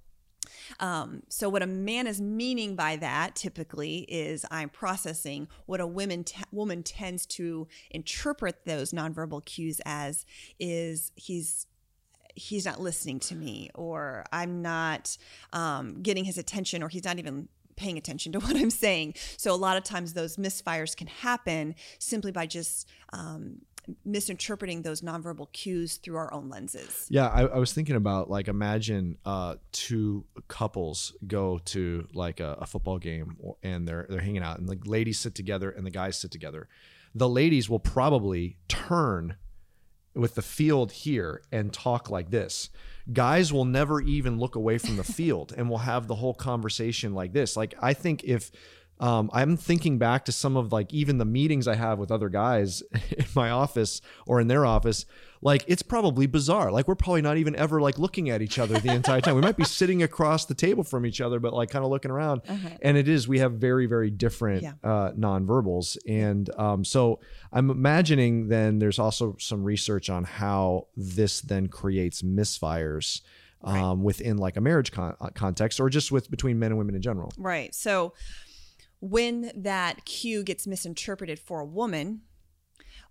um, 0.79 1.23
so, 1.29 1.49
what 1.49 1.61
a 1.61 1.67
man 1.67 2.07
is 2.07 2.21
meaning 2.21 2.75
by 2.75 2.95
that 2.97 3.35
typically 3.35 3.99
is 4.09 4.45
I'm 4.51 4.69
processing. 4.69 5.47
What 5.65 5.79
a 5.79 5.87
woman 5.87 6.25
woman 6.51 6.83
tends 6.83 7.25
to 7.27 7.67
interpret 7.91 8.65
those 8.65 8.91
nonverbal 8.91 9.45
cues 9.45 9.81
as 9.85 10.25
is 10.59 11.11
he's 11.15 11.67
he's 12.35 12.65
not 12.65 12.81
listening 12.81 13.19
to 13.19 13.35
me, 13.35 13.69
or 13.75 14.25
I'm 14.31 14.61
not 14.61 15.17
um, 15.51 16.01
getting 16.01 16.25
his 16.25 16.37
attention, 16.37 16.81
or 16.83 16.89
he's 16.89 17.03
not 17.03 17.19
even 17.19 17.47
paying 17.75 17.97
attention 17.97 18.31
to 18.33 18.39
what 18.41 18.55
I'm 18.55 18.69
saying. 18.69 19.15
So, 19.37 19.53
a 19.53 19.57
lot 19.57 19.77
of 19.77 19.83
times 19.83 20.13
those 20.13 20.37
misfires 20.37 20.95
can 20.95 21.07
happen 21.07 21.75
simply 21.99 22.31
by 22.31 22.45
just 22.45 22.87
um, 23.11 23.61
misinterpreting 24.05 24.81
those 24.81 25.01
nonverbal 25.01 25.51
cues 25.51 25.97
through 25.97 26.15
our 26.15 26.33
own 26.33 26.49
lenses. 26.49 27.05
Yeah, 27.09 27.27
I, 27.27 27.43
I 27.43 27.57
was 27.57 27.73
thinking 27.73 27.95
about 27.95 28.29
like 28.29 28.47
imagine 28.47 29.17
uh, 29.25 29.55
two 29.71 30.25
couples 30.47 31.13
go 31.27 31.59
to 31.65 32.07
like 32.13 32.39
a, 32.39 32.57
a, 32.59 32.65
football 32.65 32.97
game 32.97 33.37
and 33.61 33.87
they're 33.87 34.05
they're 34.09 34.21
hanging 34.21 34.43
out 34.43 34.59
and 34.59 34.67
the 34.67 34.77
ladies 34.85 35.19
sit 35.19 35.35
together 35.35 35.69
and 35.69 35.85
the 35.85 35.91
guys 35.91 36.17
sit 36.17 36.31
together. 36.31 36.67
The 37.15 37.29
ladies 37.29 37.69
will 37.69 37.79
probably 37.79 38.57
turn 38.67 39.35
with 40.15 40.35
the 40.35 40.41
field 40.41 40.91
here 40.91 41.41
and 41.51 41.73
talk 41.73 42.09
like 42.09 42.29
this. 42.29 42.69
Guys 43.11 43.51
will 43.51 43.65
never 43.65 43.99
even 44.01 44.39
look 44.39 44.55
away 44.55 44.77
from 44.77 44.95
the 44.95 45.03
field 45.03 45.53
and 45.57 45.69
will 45.69 45.79
have 45.79 46.07
the 46.07 46.15
whole 46.15 46.33
conversation 46.33 47.13
like 47.13 47.33
this. 47.33 47.57
Like 47.57 47.73
I 47.81 47.93
think 47.93 48.23
if 48.23 48.51
um, 48.99 49.29
I'm 49.33 49.57
thinking 49.57 49.97
back 49.97 50.25
to 50.25 50.31
some 50.31 50.55
of 50.55 50.71
like 50.71 50.93
even 50.93 51.17
the 51.17 51.25
meetings 51.25 51.67
I 51.67 51.75
have 51.75 51.99
with 51.99 52.11
other 52.11 52.29
guys 52.29 52.81
in 53.11 53.25
my 53.35 53.49
office 53.49 54.01
or 54.25 54.39
in 54.39 54.47
their 54.47 54.65
office. 54.65 55.05
Like 55.41 55.65
it's 55.67 55.81
probably 55.81 56.25
bizarre. 56.25 56.71
Like 56.71 56.87
we're 56.87 56.95
probably 56.95 57.21
not 57.21 57.35
even 57.35 57.53
ever 57.57 57.81
like 57.81 57.99
looking 57.99 58.29
at 58.29 58.41
each 58.41 58.57
other 58.59 58.79
the 58.79 58.93
entire 58.93 59.19
time. 59.19 59.35
We 59.35 59.41
might 59.41 59.57
be 59.57 59.65
sitting 59.65 60.01
across 60.01 60.45
the 60.45 60.53
table 60.53 60.85
from 60.85 61.05
each 61.05 61.19
other, 61.19 61.41
but 61.41 61.53
like 61.53 61.69
kind 61.69 61.83
of 61.83 61.91
looking 61.91 62.11
around. 62.11 62.43
Uh-huh. 62.47 62.69
And 62.81 62.95
it 62.95 63.09
is 63.09 63.27
we 63.27 63.39
have 63.39 63.53
very 63.53 63.85
very 63.85 64.09
different 64.09 64.63
yeah. 64.63 64.73
uh, 64.83 65.11
nonverbals. 65.11 65.97
And 66.07 66.49
um, 66.57 66.85
so 66.85 67.19
I'm 67.51 67.69
imagining 67.69 68.47
then 68.47 68.79
there's 68.79 68.99
also 68.99 69.35
some 69.37 69.65
research 69.65 70.09
on 70.09 70.23
how 70.23 70.87
this 70.95 71.41
then 71.41 71.67
creates 71.67 72.21
misfires. 72.21 73.21
Um, 73.65 73.75
right. 73.75 73.97
within 73.99 74.35
like 74.35 74.57
a 74.57 74.61
marriage 74.61 74.91
con- 74.91 75.15
uh, 75.21 75.29
context 75.33 75.79
or 75.79 75.89
just 75.89 76.11
with 76.11 76.29
between 76.29 76.59
men 76.59 76.71
and 76.71 76.77
women 76.77 76.95
in 76.95 77.01
general. 77.01 77.31
Right. 77.37 77.73
So 77.73 78.11
when 79.03 79.51
that 79.53 80.05
cue 80.05 80.43
gets 80.43 80.65
misinterpreted 80.65 81.37
for 81.37 81.59
a 81.59 81.65
woman, 81.65 82.21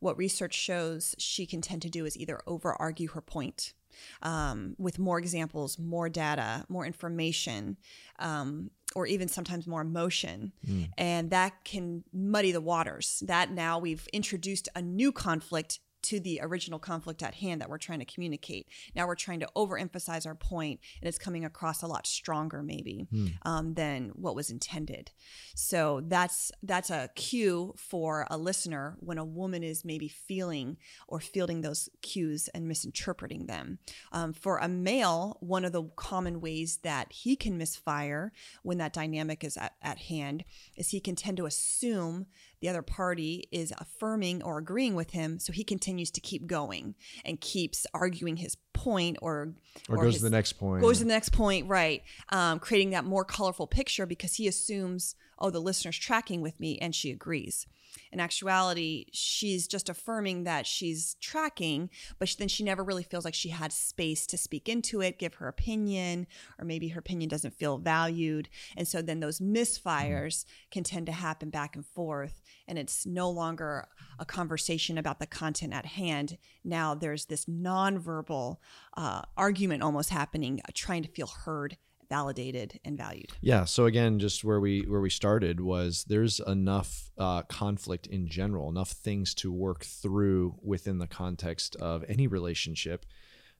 what 0.00 0.16
research 0.16 0.54
shows 0.54 1.14
she 1.18 1.44
can 1.44 1.60
tend 1.60 1.82
to 1.82 1.90
do 1.90 2.06
is 2.06 2.16
either 2.16 2.40
over 2.46 2.72
argue 2.72 3.08
her 3.08 3.20
point 3.20 3.74
um, 4.22 4.74
with 4.78 4.98
more 4.98 5.18
examples, 5.18 5.78
more 5.78 6.08
data, 6.08 6.64
more 6.70 6.86
information, 6.86 7.76
um, 8.18 8.70
or 8.94 9.06
even 9.06 9.28
sometimes 9.28 9.66
more 9.66 9.82
emotion. 9.82 10.52
Mm. 10.66 10.88
And 10.96 11.30
that 11.30 11.62
can 11.64 12.04
muddy 12.10 12.52
the 12.52 12.62
waters. 12.62 13.22
That 13.26 13.50
now 13.50 13.78
we've 13.78 14.08
introduced 14.14 14.70
a 14.74 14.80
new 14.80 15.12
conflict 15.12 15.80
to 16.02 16.20
the 16.20 16.40
original 16.42 16.78
conflict 16.78 17.22
at 17.22 17.34
hand 17.34 17.60
that 17.60 17.68
we're 17.68 17.78
trying 17.78 18.00
to 18.00 18.04
communicate. 18.04 18.68
Now 18.94 19.06
we're 19.06 19.14
trying 19.14 19.40
to 19.40 19.48
overemphasize 19.56 20.26
our 20.26 20.34
point, 20.34 20.80
and 21.00 21.08
it's 21.08 21.18
coming 21.18 21.44
across 21.44 21.82
a 21.82 21.86
lot 21.86 22.06
stronger, 22.06 22.62
maybe, 22.62 23.06
hmm. 23.10 23.28
um, 23.42 23.74
than 23.74 24.10
what 24.14 24.34
was 24.34 24.50
intended. 24.50 25.10
So 25.54 26.02
that's 26.06 26.52
that's 26.62 26.90
a 26.90 27.10
cue 27.14 27.74
for 27.76 28.26
a 28.30 28.36
listener 28.36 28.96
when 29.00 29.18
a 29.18 29.24
woman 29.24 29.62
is 29.62 29.84
maybe 29.84 30.08
feeling 30.08 30.76
or 31.08 31.20
fielding 31.20 31.60
those 31.60 31.88
cues 32.02 32.48
and 32.48 32.66
misinterpreting 32.66 33.46
them. 33.46 33.78
Um, 34.12 34.32
for 34.32 34.58
a 34.58 34.68
male, 34.68 35.36
one 35.40 35.64
of 35.64 35.72
the 35.72 35.84
common 35.96 36.40
ways 36.40 36.78
that 36.82 37.12
he 37.12 37.36
can 37.36 37.58
misfire 37.58 38.32
when 38.62 38.78
that 38.78 38.92
dynamic 38.92 39.44
is 39.44 39.56
at, 39.56 39.74
at 39.82 39.98
hand 39.98 40.44
is 40.76 40.90
he 40.90 41.00
can 41.00 41.16
tend 41.16 41.36
to 41.36 41.46
assume 41.46 42.26
the 42.62 42.68
other 42.68 42.80
party 42.80 43.44
is 43.50 43.74
affirming 43.76 44.42
or 44.42 44.56
agreeing 44.56 44.94
with 44.94 45.10
him, 45.10 45.38
so 45.38 45.52
he 45.52 45.64
continues 45.64 46.10
to 46.12 46.20
keep 46.20 46.46
going 46.46 46.94
and 47.24 47.40
keeps 47.40 47.86
arguing 47.92 48.36
his 48.36 48.56
point 48.72 49.18
or 49.20 49.54
or, 49.88 49.96
or 49.96 50.04
goes 50.04 50.14
his, 50.14 50.22
to 50.22 50.22
the 50.24 50.30
next 50.30 50.54
point. 50.54 50.82
goes 50.82 50.98
to 50.98 51.04
the 51.04 51.08
next 51.08 51.30
point 51.30 51.68
right 51.68 52.02
um, 52.30 52.58
creating 52.58 52.90
that 52.90 53.04
more 53.04 53.24
colorful 53.24 53.66
picture 53.66 54.06
because 54.06 54.34
he 54.34 54.48
assumes 54.48 55.14
oh 55.38 55.50
the 55.50 55.60
listener's 55.60 55.96
tracking 55.98 56.40
with 56.40 56.58
me 56.58 56.78
and 56.78 56.94
she 56.94 57.10
agrees 57.10 57.66
in 58.10 58.20
actuality, 58.20 59.06
she's 59.12 59.66
just 59.66 59.88
affirming 59.88 60.44
that 60.44 60.66
she's 60.66 61.16
tracking, 61.20 61.90
but 62.18 62.34
then 62.38 62.48
she 62.48 62.64
never 62.64 62.84
really 62.84 63.02
feels 63.02 63.24
like 63.24 63.34
she 63.34 63.50
had 63.50 63.72
space 63.72 64.26
to 64.26 64.38
speak 64.38 64.68
into 64.68 65.00
it, 65.00 65.18
give 65.18 65.34
her 65.34 65.48
opinion, 65.48 66.26
or 66.58 66.64
maybe 66.64 66.88
her 66.88 67.00
opinion 67.00 67.28
doesn't 67.28 67.54
feel 67.54 67.78
valued. 67.78 68.48
And 68.76 68.86
so 68.86 69.02
then 69.02 69.20
those 69.20 69.40
misfires 69.40 70.44
can 70.70 70.84
tend 70.84 71.06
to 71.06 71.12
happen 71.12 71.50
back 71.50 71.76
and 71.76 71.86
forth. 71.86 72.42
And 72.66 72.78
it's 72.78 73.06
no 73.06 73.30
longer 73.30 73.88
a 74.18 74.24
conversation 74.24 74.98
about 74.98 75.18
the 75.18 75.26
content 75.26 75.72
at 75.72 75.86
hand. 75.86 76.38
Now 76.64 76.94
there's 76.94 77.26
this 77.26 77.46
nonverbal 77.46 78.56
uh, 78.96 79.22
argument 79.36 79.82
almost 79.82 80.10
happening, 80.10 80.60
trying 80.74 81.02
to 81.02 81.08
feel 81.08 81.26
heard 81.26 81.76
validated 82.12 82.78
and 82.84 82.98
valued. 82.98 83.30
Yeah. 83.40 83.64
So 83.64 83.86
again, 83.86 84.18
just 84.18 84.44
where 84.44 84.60
we 84.60 84.82
where 84.82 85.00
we 85.00 85.08
started 85.08 85.60
was 85.60 86.04
there's 86.08 86.40
enough 86.40 87.10
uh, 87.16 87.42
conflict 87.42 88.06
in 88.06 88.28
general, 88.28 88.68
enough 88.68 88.90
things 88.90 89.34
to 89.36 89.50
work 89.50 89.84
through 89.84 90.56
within 90.62 90.98
the 90.98 91.06
context 91.06 91.74
of 91.76 92.04
any 92.08 92.26
relationship. 92.26 93.06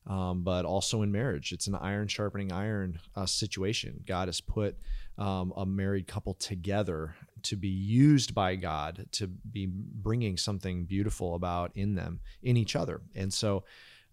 Um, 0.07 0.43
but 0.43 0.65
also 0.65 1.03
in 1.03 1.13
marriage, 1.13 1.53
it's 1.53 1.69
an 1.69 1.77
iron 1.77 2.09
sharpening 2.09 2.53
iron 2.53 2.99
uh, 3.15 3.25
situation. 3.25 4.03
God 4.05 4.29
has 4.29 4.41
put 4.41 4.77
um, 5.17 5.53
a 5.57 5.65
married 5.65 6.07
couple 6.07 6.35
together 6.35 7.15
to 7.45 7.57
be 7.57 7.69
used 7.69 8.35
by 8.35 8.57
God 8.57 9.07
to 9.13 9.29
be 9.29 9.67
bringing 9.67 10.37
something 10.37 10.85
beautiful 10.85 11.35
about 11.35 11.71
in 11.75 11.95
them, 11.95 12.21
in 12.43 12.57
each 12.57 12.75
other. 12.77 13.01
And 13.15 13.33
so 13.33 13.65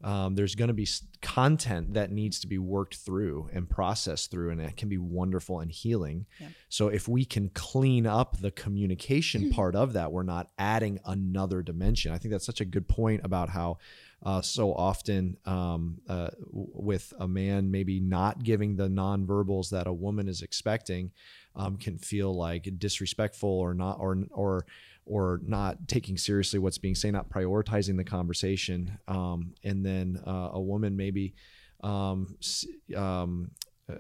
um, 0.03 0.35
there's 0.35 0.55
going 0.55 0.69
to 0.69 0.73
be 0.73 0.87
content 1.21 1.93
that 1.93 2.11
needs 2.11 2.39
to 2.39 2.47
be 2.47 2.57
worked 2.57 2.95
through 2.95 3.49
and 3.53 3.69
processed 3.69 4.31
through, 4.31 4.51
and 4.51 4.61
it 4.61 4.77
can 4.77 4.87
be 4.87 4.97
wonderful 4.97 5.59
and 5.59 5.71
healing. 5.71 6.25
So, 6.69 6.87
if 6.87 7.07
we 7.07 7.25
can 7.25 7.49
clean 7.49 8.07
up 8.07 8.37
the 8.39 8.51
communication 8.51 9.49
part 9.51 9.75
of 9.75 9.93
that, 9.93 10.11
we're 10.11 10.23
not 10.23 10.49
adding 10.57 10.99
another 11.05 11.61
dimension. 11.61 12.13
I 12.13 12.17
think 12.17 12.31
that's 12.31 12.45
such 12.45 12.61
a 12.61 12.65
good 12.65 12.87
point 12.87 13.21
about 13.23 13.49
how. 13.49 13.77
Uh, 14.21 14.41
so 14.41 14.73
often, 14.73 15.37
um, 15.45 15.99
uh, 16.09 16.29
with 16.51 17.13
a 17.19 17.27
man 17.27 17.71
maybe 17.71 17.99
not 17.99 18.43
giving 18.43 18.75
the 18.75 18.87
nonverbals 18.87 19.69
that 19.69 19.87
a 19.87 19.93
woman 19.93 20.27
is 20.27 20.41
expecting, 20.41 21.11
um, 21.55 21.77
can 21.77 21.97
feel 21.97 22.33
like 22.33 22.67
disrespectful 22.77 23.49
or 23.49 23.73
not, 23.73 23.97
or 23.99 24.17
or 24.31 24.65
or 25.05 25.39
not 25.43 25.87
taking 25.87 26.17
seriously 26.17 26.59
what's 26.59 26.77
being 26.77 26.95
said, 26.95 27.13
not 27.13 27.29
prioritizing 27.29 27.97
the 27.97 28.03
conversation. 28.03 28.97
Um, 29.07 29.53
and 29.63 29.83
then 29.83 30.21
uh, 30.25 30.49
a 30.53 30.61
woman 30.61 30.95
maybe, 30.95 31.33
um, 31.81 32.37
um, 32.95 33.49
uh, 33.89 33.95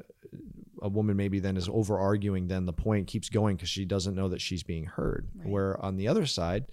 a 0.83 0.87
woman 0.87 1.17
maybe 1.17 1.39
then 1.39 1.57
is 1.57 1.67
over 1.67 1.97
arguing, 1.97 2.47
then 2.47 2.67
the 2.67 2.73
point 2.73 3.07
keeps 3.07 3.27
going 3.27 3.55
because 3.55 3.69
she 3.69 3.85
doesn't 3.85 4.15
know 4.15 4.29
that 4.29 4.39
she's 4.39 4.61
being 4.61 4.85
heard. 4.85 5.27
Right. 5.35 5.49
Where 5.49 5.83
on 5.83 5.97
the 5.97 6.07
other 6.07 6.27
side, 6.27 6.65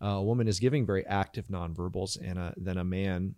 a 0.00 0.22
woman 0.22 0.48
is 0.48 0.58
giving 0.58 0.86
very 0.86 1.06
active 1.06 1.48
nonverbals, 1.48 2.18
and 2.20 2.38
a, 2.38 2.54
then 2.56 2.78
a 2.78 2.84
man 2.84 3.34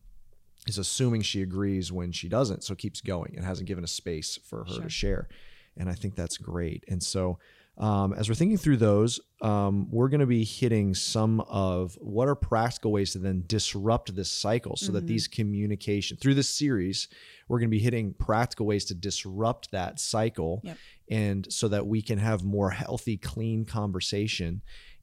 is 0.67 0.79
assuming 0.79 1.23
she 1.23 1.43
agrees 1.43 1.91
when 1.91 2.13
she 2.13 2.29
doesn't, 2.29 2.63
so 2.65 2.75
keeps 2.75 3.01
going 3.01 3.35
and 3.37 3.45
hasn't 3.45 3.67
given 3.67 3.85
a 3.85 3.89
space 3.89 4.39
for 4.45 4.65
her 4.65 4.75
sure. 4.75 4.83
to 4.83 4.89
share. 4.89 5.29
And 5.77 5.89
I 5.89 5.95
think 5.95 6.15
that's 6.15 6.37
great. 6.37 6.85
And 6.89 7.03
so, 7.03 7.39
um, 7.79 8.13
as 8.13 8.29
we're 8.29 8.35
thinking 8.35 8.59
through 8.59 8.77
those, 8.77 9.19
um, 9.41 9.91
we're 9.91 10.11
going 10.11 10.21
to 10.21 10.27
be 10.27 10.45
hitting 10.45 10.95
some 10.95 11.41
of 11.41 11.97
what 12.01 12.29
are 12.29 12.35
practical 12.35 12.93
ways 12.93 13.13
to 13.13 13.19
then 13.19 13.45
disrupt 13.47 14.15
this 14.15 14.31
cycle 14.31 14.77
so 14.77 14.87
mm-hmm. 14.87 14.97
that 14.97 15.07
these 15.07 15.27
communication 15.27 16.19
through 16.19 16.35
this 16.35 16.51
series, 16.51 17.09
we're 17.49 17.59
going 17.59 17.71
to 17.71 17.75
be 17.77 17.83
hitting 17.83 18.13
practical 18.13 18.67
ways 18.67 18.85
to 18.85 18.95
disrupt 18.95 19.71
that 19.71 19.99
cycle 19.99 20.61
yep. 20.63 20.77
and 21.11 21.51
so 21.51 21.67
that 21.69 21.87
we 21.87 22.03
can 22.03 22.19
have 22.19 22.45
more 22.45 22.71
healthy, 22.71 23.17
clean 23.17 23.65
conversation. 23.65 24.61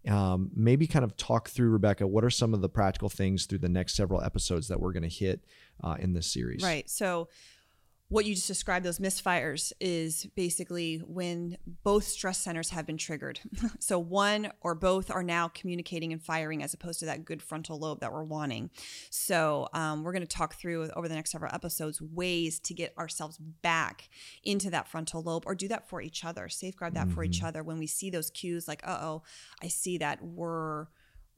Um, 0.07 0.51
maybe 0.55 0.87
kind 0.87 1.03
of 1.03 1.17
talk 1.17 1.49
through, 1.49 1.69
Rebecca, 1.71 2.07
what 2.07 2.23
are 2.23 2.29
some 2.29 2.53
of 2.53 2.61
the 2.61 2.69
practical 2.69 3.09
things 3.09 3.45
through 3.45 3.59
the 3.59 3.69
next 3.69 3.95
several 3.95 4.21
episodes 4.21 4.69
that 4.69 4.79
we're 4.79 4.93
going 4.93 5.03
to 5.03 5.09
hit 5.09 5.43
uh, 5.83 5.97
in 5.99 6.13
this 6.13 6.31
series? 6.31 6.63
Right. 6.63 6.89
So, 6.89 7.27
what 8.09 8.25
you 8.25 8.33
just 8.33 8.47
described, 8.47 8.83
those 8.83 8.97
misfires, 8.97 9.71
is 9.79 10.25
basically 10.35 10.97
when 10.97 11.57
both 11.83 12.05
stress 12.05 12.39
centers 12.39 12.71
have 12.71 12.87
been 12.87 12.97
triggered. 12.97 13.39
so 13.79 13.99
one 13.99 14.51
or 14.61 14.73
both 14.73 15.11
are 15.11 15.21
now 15.21 15.47
communicating 15.47 16.11
and 16.11 16.21
firing 16.21 16.63
as 16.63 16.73
opposed 16.73 16.99
to 16.99 17.05
that 17.05 17.23
good 17.23 17.41
frontal 17.41 17.77
lobe 17.77 17.99
that 17.99 18.11
we're 18.11 18.23
wanting. 18.23 18.71
So 19.11 19.69
um, 19.73 20.03
we're 20.03 20.11
going 20.11 20.25
to 20.25 20.27
talk 20.27 20.55
through 20.55 20.89
over 20.95 21.07
the 21.07 21.13
next 21.13 21.31
several 21.31 21.53
episodes 21.53 22.01
ways 22.01 22.59
to 22.61 22.73
get 22.73 22.97
ourselves 22.97 23.37
back 23.37 24.09
into 24.43 24.71
that 24.71 24.87
frontal 24.87 25.21
lobe 25.21 25.43
or 25.45 25.53
do 25.53 25.67
that 25.67 25.87
for 25.87 26.01
each 26.01 26.25
other, 26.25 26.49
safeguard 26.49 26.95
that 26.95 27.05
mm-hmm. 27.05 27.15
for 27.15 27.23
each 27.23 27.37
mm-hmm. 27.37 27.45
other 27.45 27.63
when 27.63 27.77
we 27.77 27.87
see 27.87 28.09
those 28.09 28.31
cues 28.31 28.67
like, 28.67 28.81
uh 28.87 28.97
oh, 29.01 29.21
I 29.61 29.67
see 29.67 29.99
that 29.99 30.19
we're 30.23 30.87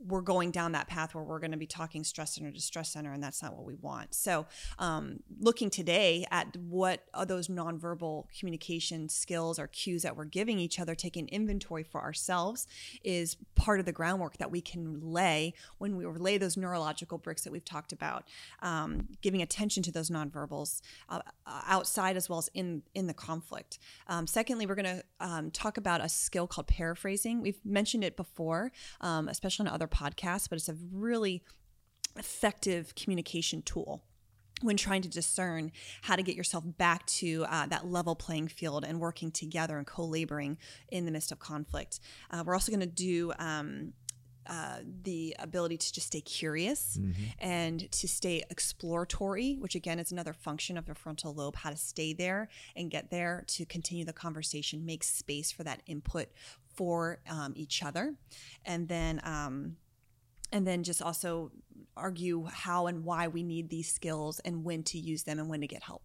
we're 0.07 0.21
going 0.21 0.51
down 0.51 0.71
that 0.71 0.87
path 0.87 1.13
where 1.13 1.23
we're 1.23 1.39
going 1.39 1.51
to 1.51 1.57
be 1.57 1.67
talking 1.67 2.03
stress 2.03 2.35
center 2.35 2.51
to 2.51 2.61
stress 2.61 2.91
center, 2.91 3.13
and 3.13 3.23
that's 3.23 3.41
not 3.41 3.55
what 3.55 3.65
we 3.65 3.75
want. 3.75 4.13
So, 4.13 4.45
um, 4.79 5.19
looking 5.39 5.69
today 5.69 6.25
at 6.31 6.55
what 6.57 7.03
are 7.13 7.25
those 7.25 7.47
nonverbal 7.47 8.25
communication 8.37 9.09
skills 9.09 9.59
or 9.59 9.67
cues 9.67 10.01
that 10.03 10.15
we're 10.15 10.25
giving 10.25 10.59
each 10.59 10.79
other, 10.79 10.95
taking 10.95 11.27
inventory 11.29 11.83
for 11.83 12.01
ourselves, 12.01 12.67
is 13.03 13.37
part 13.55 13.79
of 13.79 13.85
the 13.85 13.91
groundwork 13.91 14.37
that 14.37 14.51
we 14.51 14.61
can 14.61 14.99
lay 15.01 15.53
when 15.77 15.95
we 15.95 16.05
lay 16.05 16.37
those 16.37 16.57
neurological 16.57 17.17
bricks 17.17 17.43
that 17.43 17.51
we've 17.51 17.65
talked 17.65 17.91
about. 17.91 18.23
Um, 18.61 19.07
giving 19.21 19.41
attention 19.41 19.83
to 19.83 19.91
those 19.91 20.09
nonverbals 20.09 20.81
uh, 21.09 21.21
outside 21.45 22.17
as 22.17 22.29
well 22.29 22.39
as 22.39 22.49
in 22.53 22.81
in 22.95 23.07
the 23.07 23.13
conflict. 23.13 23.79
Um, 24.07 24.27
secondly, 24.27 24.65
we're 24.65 24.75
going 24.75 24.85
to 24.85 25.03
um, 25.19 25.51
talk 25.51 25.77
about 25.77 26.03
a 26.03 26.09
skill 26.09 26.47
called 26.47 26.67
paraphrasing. 26.67 27.41
We've 27.41 27.59
mentioned 27.63 28.03
it 28.03 28.17
before, 28.17 28.71
um, 29.01 29.27
especially 29.27 29.67
in 29.67 29.71
other 29.71 29.87
podcasts, 29.91 30.49
but 30.49 30.57
it's 30.57 30.69
a 30.69 30.75
really 30.91 31.43
effective 32.17 32.95
communication 32.95 33.61
tool 33.61 34.03
when 34.61 34.77
trying 34.77 35.01
to 35.01 35.09
discern 35.09 35.71
how 36.03 36.15
to 36.15 36.23
get 36.23 36.35
yourself 36.35 36.63
back 36.77 37.05
to 37.07 37.45
uh, 37.49 37.65
that 37.67 37.87
level 37.87 38.15
playing 38.15 38.47
field 38.47 38.85
and 38.87 38.99
working 38.99 39.31
together 39.31 39.77
and 39.77 39.87
co-laboring 39.87 40.57
in 40.89 41.05
the 41.05 41.11
midst 41.11 41.31
of 41.31 41.39
conflict. 41.39 41.99
Uh, 42.29 42.43
we're 42.45 42.53
also 42.53 42.71
going 42.71 42.79
to 42.79 42.85
do 42.85 43.33
um, 43.39 43.93
uh, 44.47 44.77
the 45.03 45.35
ability 45.39 45.77
to 45.77 45.93
just 45.93 46.07
stay 46.07 46.21
curious 46.21 46.97
mm-hmm. 46.99 47.23
and 47.39 47.91
to 47.91 48.07
stay 48.07 48.43
exploratory, 48.49 49.55
which 49.59 49.75
again 49.75 49.99
is 49.99 50.11
another 50.11 50.33
function 50.33 50.77
of 50.77 50.85
the 50.85 50.95
frontal 50.95 51.33
lobe, 51.33 51.55
how 51.55 51.69
to 51.69 51.77
stay 51.77 52.13
there 52.13 52.49
and 52.75 52.89
get 52.89 53.09
there 53.11 53.43
to 53.47 53.65
continue 53.65 54.05
the 54.05 54.13
conversation, 54.13 54.85
make 54.85 55.03
space 55.03 55.51
for 55.51 55.63
that 55.63 55.81
input 55.85 56.27
for 56.73 57.19
um, 57.29 57.53
each 57.55 57.83
other. 57.83 58.15
And 58.65 58.87
then, 58.87 59.21
um, 59.23 59.77
and 60.51 60.65
then 60.65 60.83
just 60.83 61.01
also 61.01 61.51
argue 61.95 62.45
how 62.51 62.87
and 62.87 63.03
why 63.03 63.27
we 63.27 63.43
need 63.43 63.69
these 63.69 63.91
skills 63.91 64.39
and 64.39 64.63
when 64.63 64.83
to 64.83 64.97
use 64.97 65.23
them 65.23 65.39
and 65.39 65.49
when 65.49 65.61
to 65.61 65.67
get 65.67 65.83
help. 65.83 66.03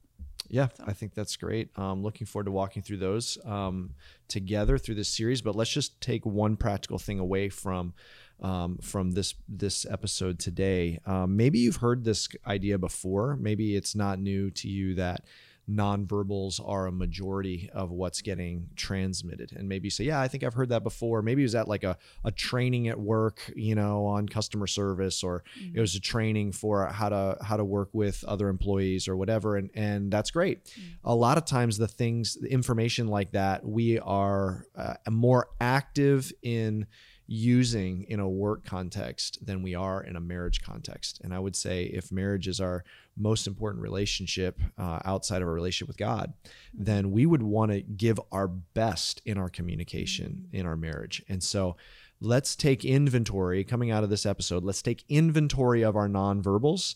Yeah, 0.49 0.69
so. 0.75 0.85
I 0.87 0.93
think 0.93 1.15
that's 1.15 1.37
great. 1.37 1.77
Um, 1.77 2.03
looking 2.03 2.27
forward 2.27 2.47
to 2.47 2.53
walking 2.53 2.83
through 2.83 2.99
those 2.99 3.39
um, 3.45 3.95
together 4.29 4.79
through 4.79 4.97
this 4.97 5.09
series. 5.09 5.43
But 5.43 5.57
let's 5.57 5.71
just 5.71 6.01
take 6.01 6.25
one 6.25 6.57
practical 6.57 6.99
thing 6.99 7.19
away 7.19 7.49
from 7.49 7.95
um, 8.41 8.79
from 8.79 9.13
this 9.13 9.35
this 9.49 9.87
episode 9.87 10.39
today. 10.39 11.01
Um, 11.07 11.37
maybe 11.37 11.59
you've 11.59 11.77
heard 11.77 12.05
this 12.05 12.29
idea 12.47 12.79
before. 12.79 13.37
Maybe 13.37 13.77
it's 13.77 13.95
not 13.95 14.19
new 14.19 14.51
to 14.53 14.69
you 14.69 14.95
that 14.97 15.25
nonverbals 15.69 16.61
are 16.65 16.87
a 16.87 16.93
majority 16.93 17.69
of 17.73 17.91
what's 17.91 18.23
getting 18.23 18.69
transmitted. 18.77 19.53
And 19.57 19.69
maybe 19.69 19.87
you 19.87 19.91
say, 19.91 20.05
yeah, 20.05 20.21
I 20.21 20.29
think 20.29 20.45
I've 20.45 20.55
heard 20.55 20.69
that 20.69 20.85
before. 20.85 21.23
Maybe 21.23 21.43
it 21.43 21.47
was 21.47 21.55
at 21.55 21.69
like 21.69 21.83
a, 21.83 21.99
a 22.25 22.31
training 22.31 22.89
at 22.89 22.99
work, 22.99 23.53
you 23.57 23.75
know, 23.75 24.07
on 24.07 24.29
customer 24.29 24.67
service, 24.67 25.23
or 25.25 25.43
mm-hmm. 25.59 25.77
it 25.77 25.81
was 25.81 25.95
a 25.95 26.01
training 26.01 26.53
for 26.53 26.87
how 26.87 27.09
to 27.09 27.37
how 27.43 27.57
to 27.57 27.65
work 27.65 27.89
with 27.93 28.23
other 28.25 28.49
employees 28.49 29.09
or 29.09 29.17
whatever. 29.17 29.57
And 29.57 29.71
and 29.75 30.11
that's 30.11 30.31
great. 30.31 30.65
Mm-hmm. 30.65 31.09
A 31.09 31.15
lot 31.15 31.39
of 31.39 31.45
times 31.45 31.79
the 31.79 31.89
things, 31.89 32.35
the 32.35 32.51
information 32.53 33.09
like 33.09 33.33
that, 33.33 33.65
we 33.65 33.99
are 33.99 34.67
uh, 34.77 34.95
more 35.11 35.49
active 35.61 36.33
in 36.43 36.87
using 37.27 38.05
in 38.09 38.21
a 38.21 38.29
work 38.29 38.65
context 38.65 39.45
than 39.45 39.63
we 39.63 39.75
are 39.75 40.03
in 40.03 40.17
a 40.17 40.21
marriage 40.21 40.63
context. 40.63 41.21
And 41.25 41.35
I 41.35 41.39
would 41.39 41.57
say 41.57 41.85
if 41.85 42.13
marriage 42.13 42.47
is 42.47 42.61
our 42.61 42.85
most 43.17 43.47
important 43.47 43.83
relationship 43.83 44.61
uh, 44.79 45.01
outside 45.05 45.43
of 45.43 45.49
a 45.49 45.51
relationship 45.51 45.89
with 45.89 45.97
God, 45.97 46.33
then 46.73 47.11
we 47.11 47.27
would 47.27 47.43
want 47.43 47.73
to 47.73 47.81
give 47.81 48.21
our 48.31 48.49
best 48.49 49.23
in 49.25 49.39
our 49.39 49.49
communication 49.49 50.49
in 50.53 50.67
our 50.67 50.77
marriage. 50.77 51.23
And 51.29 51.43
so 51.43 51.77
let's 52.21 52.55
take 52.55 52.85
inventory 52.85 53.65
coming 53.65 53.91
out 53.91 54.05
of 54.05 54.11
this 54.11 54.27
episode. 54.27 54.65
Let's 54.65 54.83
take 54.83 55.05
inventory 55.09 55.83
of 55.83 55.97
our 55.97 56.09
nonverbals 56.09 56.95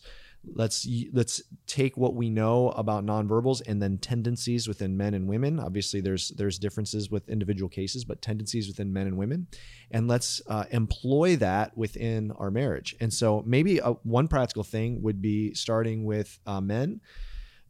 let's 0.55 0.87
let's 1.13 1.41
take 1.67 1.97
what 1.97 2.15
we 2.15 2.29
know 2.29 2.69
about 2.71 3.05
nonverbals 3.05 3.61
and 3.67 3.81
then 3.81 3.97
tendencies 3.97 4.67
within 4.67 4.97
men 4.97 5.13
and 5.13 5.27
women. 5.27 5.59
Obviously 5.59 6.01
there's 6.01 6.29
there's 6.29 6.57
differences 6.57 7.11
with 7.11 7.29
individual 7.29 7.69
cases 7.69 8.03
but 8.03 8.21
tendencies 8.21 8.67
within 8.67 8.91
men 8.91 9.07
and 9.07 9.17
women. 9.17 9.47
And 9.91 10.07
let's 10.07 10.41
uh, 10.47 10.65
employ 10.71 11.35
that 11.37 11.77
within 11.77 12.31
our 12.31 12.49
marriage. 12.49 12.95
And 12.99 13.13
so 13.13 13.43
maybe 13.45 13.79
a, 13.79 13.91
one 14.03 14.27
practical 14.27 14.63
thing 14.63 15.01
would 15.01 15.21
be 15.21 15.53
starting 15.53 16.05
with 16.05 16.39
uh, 16.45 16.61
men 16.61 17.01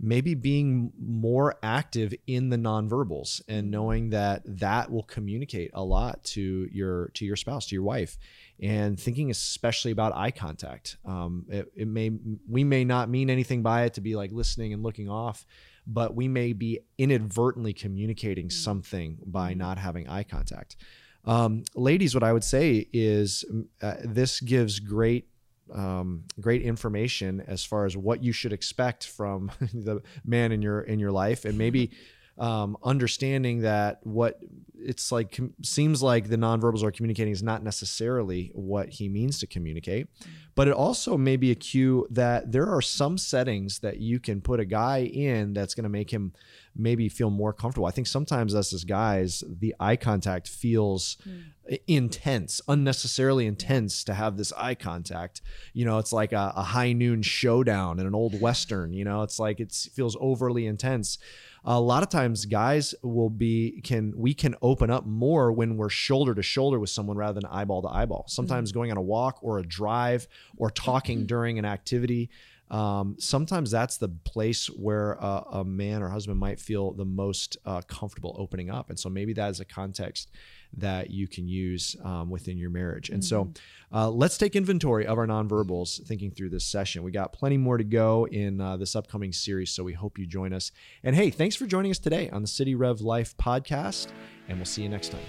maybe 0.03 0.33
being 0.33 0.91
more 0.99 1.55
active 1.61 2.13
in 2.25 2.49
the 2.49 2.57
nonverbals 2.57 3.39
and 3.47 3.69
knowing 3.69 4.09
that 4.09 4.41
that 4.45 4.91
will 4.91 5.03
communicate 5.03 5.69
a 5.75 5.83
lot 5.83 6.23
to 6.23 6.67
your 6.71 7.09
to 7.13 7.23
your 7.23 7.35
spouse 7.35 7.67
to 7.67 7.75
your 7.75 7.83
wife 7.83 8.17
and 8.59 8.99
thinking 8.99 9.29
especially 9.29 9.91
about 9.91 10.15
eye 10.15 10.31
contact 10.31 10.97
um, 11.05 11.45
it, 11.49 11.71
it 11.75 11.87
may 11.87 12.11
we 12.49 12.63
may 12.63 12.83
not 12.83 13.09
mean 13.09 13.29
anything 13.29 13.61
by 13.61 13.83
it 13.83 13.93
to 13.93 14.01
be 14.01 14.15
like 14.15 14.31
listening 14.31 14.73
and 14.73 14.81
looking 14.81 15.07
off 15.07 15.45
but 15.85 16.15
we 16.15 16.27
may 16.27 16.51
be 16.51 16.79
inadvertently 16.97 17.73
communicating 17.73 18.47
mm. 18.47 18.51
something 18.51 19.19
by 19.25 19.53
mm. 19.53 19.57
not 19.57 19.77
having 19.77 20.09
eye 20.09 20.23
contact 20.23 20.77
um, 21.25 21.63
ladies 21.75 22.15
what 22.15 22.23
i 22.23 22.33
would 22.33 22.43
say 22.43 22.87
is 22.91 23.45
uh, 23.83 23.95
this 24.03 24.39
gives 24.39 24.79
great 24.79 25.27
um, 25.73 26.23
great 26.39 26.61
information 26.61 27.41
as 27.47 27.63
far 27.63 27.85
as 27.85 27.95
what 27.95 28.23
you 28.23 28.31
should 28.31 28.53
expect 28.53 29.05
from 29.07 29.51
the 29.73 30.01
man 30.25 30.51
in 30.51 30.61
your 30.61 30.81
in 30.81 30.99
your 30.99 31.11
life, 31.11 31.45
and 31.45 31.57
maybe 31.57 31.91
um, 32.37 32.77
understanding 32.83 33.61
that 33.61 33.99
what 34.03 34.39
it's 34.83 35.11
like 35.11 35.39
seems 35.61 36.01
like 36.01 36.27
the 36.27 36.37
nonverbals 36.37 36.83
are 36.83 36.91
communicating 36.91 37.31
is 37.31 37.43
not 37.43 37.63
necessarily 37.63 38.51
what 38.53 38.89
he 38.89 39.07
means 39.07 39.39
to 39.39 39.47
communicate. 39.47 40.07
But 40.55 40.67
it 40.67 40.73
also 40.73 41.17
may 41.17 41.37
be 41.37 41.51
a 41.51 41.55
cue 41.55 42.07
that 42.09 42.51
there 42.51 42.67
are 42.67 42.81
some 42.81 43.17
settings 43.17 43.79
that 43.79 43.97
you 43.97 44.19
can 44.19 44.41
put 44.41 44.59
a 44.59 44.65
guy 44.65 44.99
in 44.99 45.53
that's 45.53 45.75
going 45.75 45.83
to 45.83 45.89
make 45.89 46.11
him 46.11 46.33
maybe 46.75 47.09
feel 47.09 47.29
more 47.29 47.53
comfortable. 47.53 47.87
I 47.87 47.91
think 47.91 48.07
sometimes 48.07 48.55
us 48.55 48.73
as 48.73 48.83
guys 48.83 49.43
the 49.47 49.75
eye 49.79 49.95
contact 49.95 50.47
feels 50.47 51.17
mm. 51.27 51.79
intense 51.87 52.61
unnecessarily 52.67 53.45
intense 53.45 54.03
to 54.05 54.13
have 54.13 54.37
this 54.37 54.51
eye 54.53 54.75
contact. 54.75 55.41
You 55.73 55.85
know 55.85 55.99
it's 55.99 56.13
like 56.13 56.33
a, 56.33 56.53
a 56.55 56.63
high 56.63 56.93
noon 56.93 57.21
showdown 57.21 57.99
in 57.99 58.05
an 58.05 58.15
old 58.15 58.39
western 58.39 58.93
you 58.93 59.05
know? 59.05 59.21
It's 59.21 59.39
like 59.39 59.59
it 59.59 59.71
feels 59.93 60.17
overly 60.19 60.65
intense 60.65 61.17
a 61.63 61.79
lot 61.79 62.01
of 62.01 62.09
times 62.09 62.45
guys 62.45 62.95
will 63.03 63.29
be 63.29 63.81
can 63.83 64.13
we 64.15 64.33
can 64.33 64.55
open 64.61 64.89
up 64.89 65.05
more 65.05 65.51
when 65.51 65.77
we're 65.77 65.89
shoulder 65.89 66.33
to 66.33 66.41
shoulder 66.41 66.79
with 66.79 66.89
someone 66.89 67.17
rather 67.17 67.39
than 67.39 67.49
eyeball 67.51 67.83
to 67.83 67.87
eyeball 67.87 68.25
sometimes 68.27 68.71
mm-hmm. 68.71 68.79
going 68.79 68.91
on 68.91 68.97
a 68.97 69.01
walk 69.01 69.37
or 69.41 69.59
a 69.59 69.63
drive 69.63 70.27
or 70.57 70.71
talking 70.71 71.19
mm-hmm. 71.19 71.27
during 71.27 71.59
an 71.59 71.65
activity 71.65 72.29
um, 72.71 73.15
sometimes 73.19 73.69
that's 73.69 73.97
the 73.97 74.09
place 74.09 74.67
where 74.67 75.13
a, 75.13 75.43
a, 75.51 75.63
man 75.65 76.01
or 76.01 76.09
husband 76.09 76.39
might 76.39 76.59
feel 76.59 76.93
the 76.93 77.05
most 77.05 77.57
uh, 77.65 77.81
comfortable 77.81 78.35
opening 78.39 78.69
up 78.69 78.89
and 78.89 78.99
so 78.99 79.09
maybe 79.09 79.33
that 79.33 79.49
is 79.49 79.59
a 79.59 79.65
context 79.65 80.31
that 80.77 81.11
you 81.11 81.27
can 81.27 81.47
use 81.47 81.95
um, 82.03 82.29
within 82.29 82.57
your 82.57 82.69
marriage. 82.69 83.09
And 83.09 83.21
mm-hmm. 83.21 83.51
so 83.51 83.61
uh, 83.93 84.09
let's 84.09 84.37
take 84.37 84.55
inventory 84.55 85.05
of 85.05 85.17
our 85.17 85.27
nonverbals 85.27 86.05
thinking 86.05 86.31
through 86.31 86.49
this 86.49 86.65
session. 86.65 87.03
We 87.03 87.11
got 87.11 87.33
plenty 87.33 87.57
more 87.57 87.77
to 87.77 87.83
go 87.83 88.27
in 88.27 88.61
uh, 88.61 88.77
this 88.77 88.95
upcoming 88.95 89.33
series, 89.33 89.71
so 89.71 89.83
we 89.83 89.93
hope 89.93 90.17
you 90.17 90.25
join 90.25 90.53
us. 90.53 90.71
And 91.03 91.15
hey, 91.15 91.29
thanks 91.29 91.55
for 91.55 91.65
joining 91.65 91.91
us 91.91 91.99
today 91.99 92.29
on 92.29 92.41
the 92.41 92.47
City 92.47 92.75
Rev 92.75 93.01
Life 93.01 93.35
podcast, 93.37 94.07
and 94.47 94.57
we'll 94.57 94.65
see 94.65 94.83
you 94.83 94.89
next 94.89 95.09
time. 95.09 95.21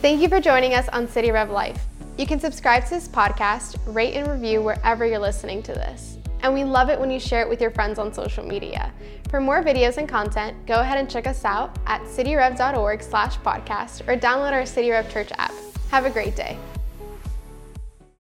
Thank 0.00 0.20
you 0.20 0.28
for 0.28 0.40
joining 0.40 0.74
us 0.74 0.88
on 0.88 1.08
City 1.08 1.30
Rev 1.30 1.50
Life. 1.50 1.86
You 2.18 2.26
can 2.26 2.40
subscribe 2.40 2.84
to 2.86 2.90
this 2.90 3.06
podcast, 3.06 3.78
rate 3.86 4.14
and 4.14 4.26
review 4.28 4.60
wherever 4.60 5.06
you're 5.06 5.20
listening 5.20 5.62
to 5.62 5.72
this. 5.72 6.18
And 6.40 6.52
we 6.52 6.64
love 6.64 6.90
it 6.90 6.98
when 6.98 7.12
you 7.12 7.20
share 7.20 7.42
it 7.42 7.48
with 7.48 7.60
your 7.60 7.70
friends 7.70 7.96
on 7.96 8.12
social 8.12 8.44
media. 8.44 8.92
For 9.30 9.40
more 9.40 9.62
videos 9.62 9.98
and 9.98 10.08
content, 10.08 10.66
go 10.66 10.80
ahead 10.80 10.98
and 10.98 11.08
check 11.08 11.28
us 11.28 11.44
out 11.44 11.78
at 11.86 12.02
cityrev.org 12.02 13.02
slash 13.04 13.38
podcast 13.38 14.00
or 14.08 14.16
download 14.16 14.50
our 14.50 14.66
City 14.66 14.90
Rev 14.90 15.08
Church 15.12 15.30
app. 15.38 15.52
Have 15.92 16.06
a 16.06 16.10
great 16.10 16.34
day. 16.34 16.58